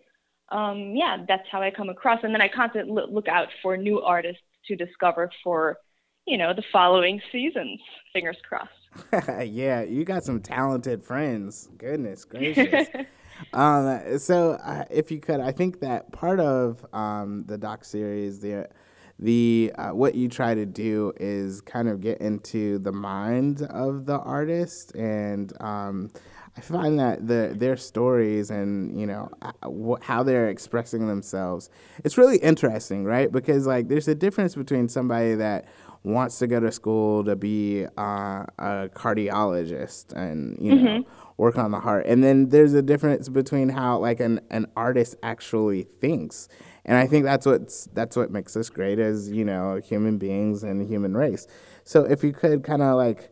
[0.53, 2.19] Um, yeah, that's how I come across.
[2.23, 5.77] And then I constantly look out for new artists to discover for
[6.25, 7.79] you know, the following seasons.
[8.13, 9.47] Fingers crossed.
[9.49, 11.69] yeah, you got some talented friends.
[11.77, 12.87] Goodness gracious.
[13.53, 18.39] um, so, uh, if you could, I think that part of um, the doc series,
[18.39, 18.69] the
[19.19, 24.05] the uh, what you try to do is kind of get into the mind of
[24.05, 26.09] the artist and um,
[26.55, 31.69] I find that the their stories and you know uh, how they're expressing themselves
[32.03, 33.31] it's really interesting right?
[33.31, 35.65] Because like there's a difference between somebody that
[36.03, 41.09] wants to go to school to be uh, a cardiologist and you know mm-hmm.
[41.37, 42.05] work on the heart.
[42.05, 46.49] And then there's a difference between how like an, an artist actually thinks.
[46.85, 50.63] And i think that's what's that's what makes us great as you know human beings
[50.63, 51.47] and human race.
[51.85, 53.31] So if you could kind of like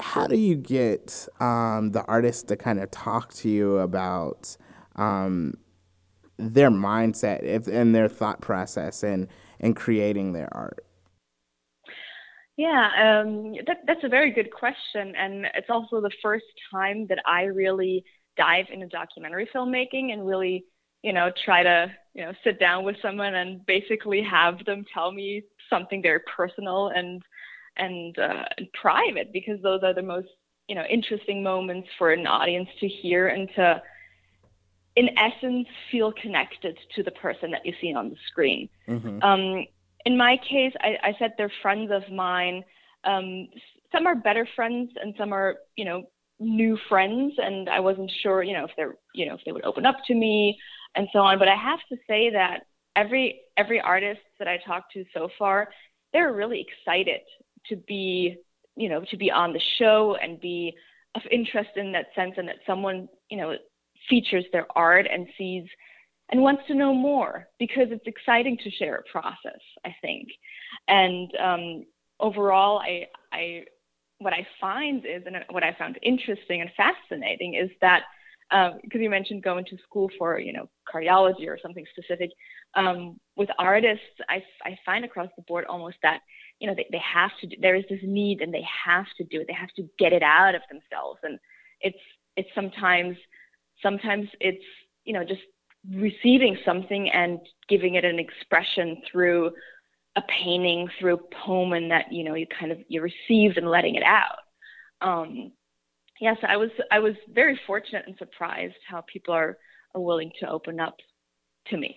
[0.00, 4.56] how do you get um, the artist to kind of talk to you about
[4.96, 5.54] um,
[6.36, 9.28] their mindset if, and their thought process and
[9.60, 10.84] and creating their art
[12.58, 15.14] yeah, um, that, that's a very good question.
[15.16, 18.04] And it's also the first time that I really
[18.36, 20.64] dive into documentary filmmaking and really,
[21.04, 25.12] you know, try to, you know, sit down with someone and basically have them tell
[25.12, 27.22] me something very personal and
[27.78, 30.28] and, uh, and private because those are the most,
[30.68, 33.82] you know, interesting moments for an audience to hear and to,
[34.96, 38.68] in essence, feel connected to the person that you see on the screen.
[38.88, 39.22] Mm-hmm.
[39.22, 39.66] Um,
[40.04, 42.64] in my case, I, I said they're friends of mine.
[43.04, 43.48] Um,
[43.92, 46.04] some are better friends, and some are, you know,
[46.38, 47.34] new friends.
[47.38, 49.96] And I wasn't sure, you know, if they're, you know, if they would open up
[50.06, 50.58] to me
[50.94, 51.38] and so on.
[51.38, 52.66] But I have to say that
[52.96, 55.68] every every artist that I talked to so far,
[56.12, 57.20] they're really excited
[57.68, 58.36] to be,
[58.76, 60.74] you know, to be on the show and be
[61.14, 63.56] of interest in that sense, and that someone, you know,
[64.08, 65.64] features their art and sees
[66.30, 70.28] and wants to know more because it's exciting to share a process, I think.
[70.86, 71.86] And um,
[72.20, 73.64] overall, I, I,
[74.18, 78.02] what I find is, and what I found interesting and fascinating is that,
[78.50, 82.30] because um, you mentioned going to school for, you know, cardiology or something specific,
[82.74, 86.20] um, with artists, I, I find across the board almost that,
[86.60, 89.24] you know, they, they have to, do, there is this need and they have to
[89.24, 89.46] do it.
[89.46, 91.20] They have to get it out of themselves.
[91.22, 91.38] And
[91.80, 91.98] it's,
[92.36, 93.16] it's sometimes
[93.82, 94.64] sometimes it's
[95.04, 95.40] you know just
[95.94, 97.38] receiving something and
[97.68, 99.50] giving it an expression through
[100.16, 103.70] a painting through a poem and that you know you kind of you received and
[103.70, 104.38] letting it out
[105.00, 105.52] um
[106.20, 109.56] yes i was i was very fortunate and surprised how people are,
[109.94, 110.96] are willing to open up
[111.66, 111.96] to me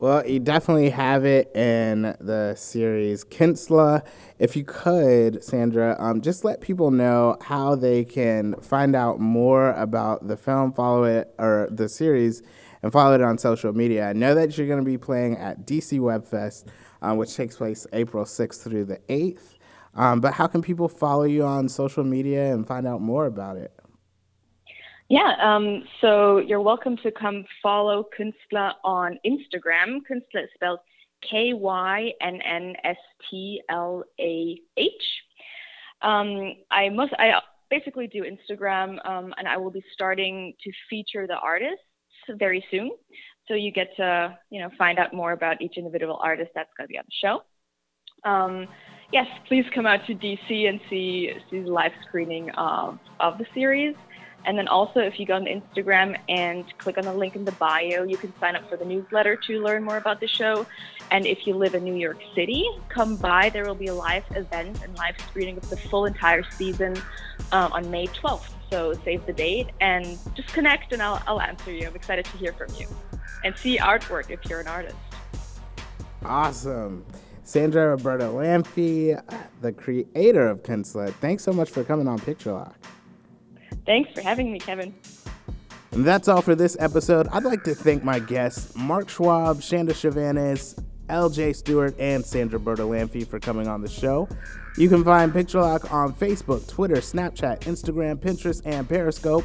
[0.00, 4.06] well, you definitely have it in the series Künstler.
[4.38, 9.72] If you could, Sandra, um, just let people know how they can find out more
[9.72, 12.44] about the film, follow it, or the series,
[12.84, 14.08] and follow it on social media.
[14.08, 16.68] I know that you're going to be playing at DC Web Fest,
[17.02, 19.56] um, which takes place April 6th through the 8th.
[19.96, 23.56] Um, but how can people follow you on social media and find out more about
[23.56, 23.72] it?
[25.08, 30.00] Yeah, um, so you're welcome to come follow Künstler on Instagram.
[30.10, 30.80] Künstler is spelled
[31.28, 32.96] K Y N N S
[33.30, 34.92] T L A H.
[36.02, 37.40] Um, I I
[37.70, 41.80] basically do Instagram, um, and I will be starting to feature the artists
[42.38, 42.90] very soon.
[43.46, 46.86] So you get to you know find out more about each individual artist that's going
[46.86, 48.28] to be on the show.
[48.28, 48.68] Um,
[49.10, 53.46] yes, please come out to DC and see see the live screening of of the
[53.54, 53.94] series.
[54.44, 57.52] And then also, if you go on Instagram and click on the link in the
[57.52, 60.66] bio, you can sign up for the newsletter to learn more about the show.
[61.10, 63.50] And if you live in New York City, come by.
[63.50, 66.96] There will be a live event and live screening of the full entire season
[67.52, 68.50] uh, on May 12th.
[68.70, 71.86] So save the date and just connect, and I'll, I'll answer you.
[71.86, 72.86] I'm excited to hear from you
[73.44, 74.96] and see artwork if you're an artist.
[76.24, 77.04] Awesome.
[77.44, 79.18] Sandra Roberta Lamphey,
[79.62, 82.76] the creator of Künstler, thanks so much for coming on Picture Lock.
[83.86, 84.94] Thanks for having me, Kevin.
[85.92, 87.28] And that's all for this episode.
[87.28, 93.26] I'd like to thank my guests, Mark Schwab, Chanda Chevannes, LJ Stewart, and Sandra Bertalanffy
[93.26, 94.28] for coming on the show.
[94.76, 99.44] You can find Picture Lock on Facebook, Twitter, Snapchat, Instagram, Pinterest, and Periscope.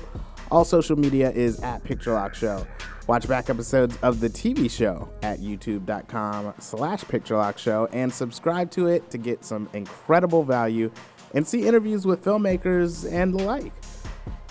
[0.51, 2.67] All social media is at Picture Lock Show.
[3.07, 8.69] Watch back episodes of the TV show at youtube.com slash Picture Lock Show and subscribe
[8.71, 10.91] to it to get some incredible value
[11.33, 13.73] and see interviews with filmmakers and the like.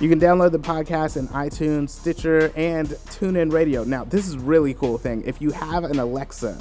[0.03, 3.84] You can download the podcast in iTunes, Stitcher, and TuneIn Radio.
[3.84, 5.22] Now, this is really cool thing.
[5.24, 6.59] If you have an Alexa,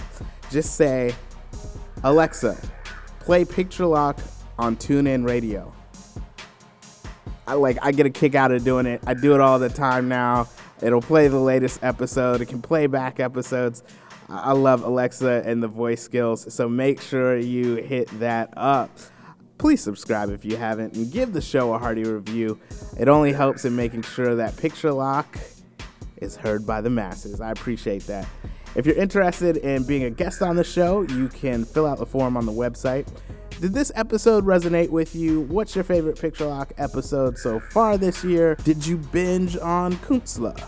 [0.51, 1.15] just say,
[2.03, 2.55] Alexa,
[3.19, 4.19] play Picture Lock
[4.59, 5.73] on TuneIn Radio.
[7.47, 9.01] I like I get a kick out of doing it.
[9.07, 10.47] I do it all the time now.
[10.83, 12.41] It'll play the latest episode.
[12.41, 13.81] It can play back episodes.
[14.29, 18.91] I love Alexa and the voice skills, so make sure you hit that up.
[19.61, 22.59] Please subscribe if you haven't and give the show a hearty review.
[22.99, 25.37] It only helps in making sure that Picture Lock
[26.17, 27.39] is heard by the masses.
[27.39, 28.27] I appreciate that.
[28.73, 32.07] If you're interested in being a guest on the show, you can fill out the
[32.07, 33.07] form on the website.
[33.59, 35.41] Did this episode resonate with you?
[35.41, 38.55] What's your favorite Picture Lock episode so far this year?
[38.63, 40.59] Did you binge on Künstler?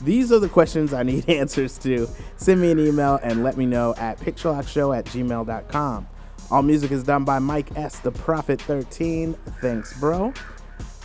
[0.00, 2.08] These are the questions I need answers to.
[2.36, 6.08] Send me an email and let me know at picturelockshow at gmail.com.
[6.50, 8.00] All music is done by Mike S.
[8.00, 9.34] The Prophet 13.
[9.60, 10.34] Thanks, bro.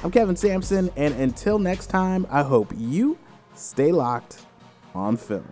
[0.04, 3.20] I'm Kevin Sampson, and until next time, I hope you
[3.54, 4.44] stay locked
[4.96, 5.48] on film.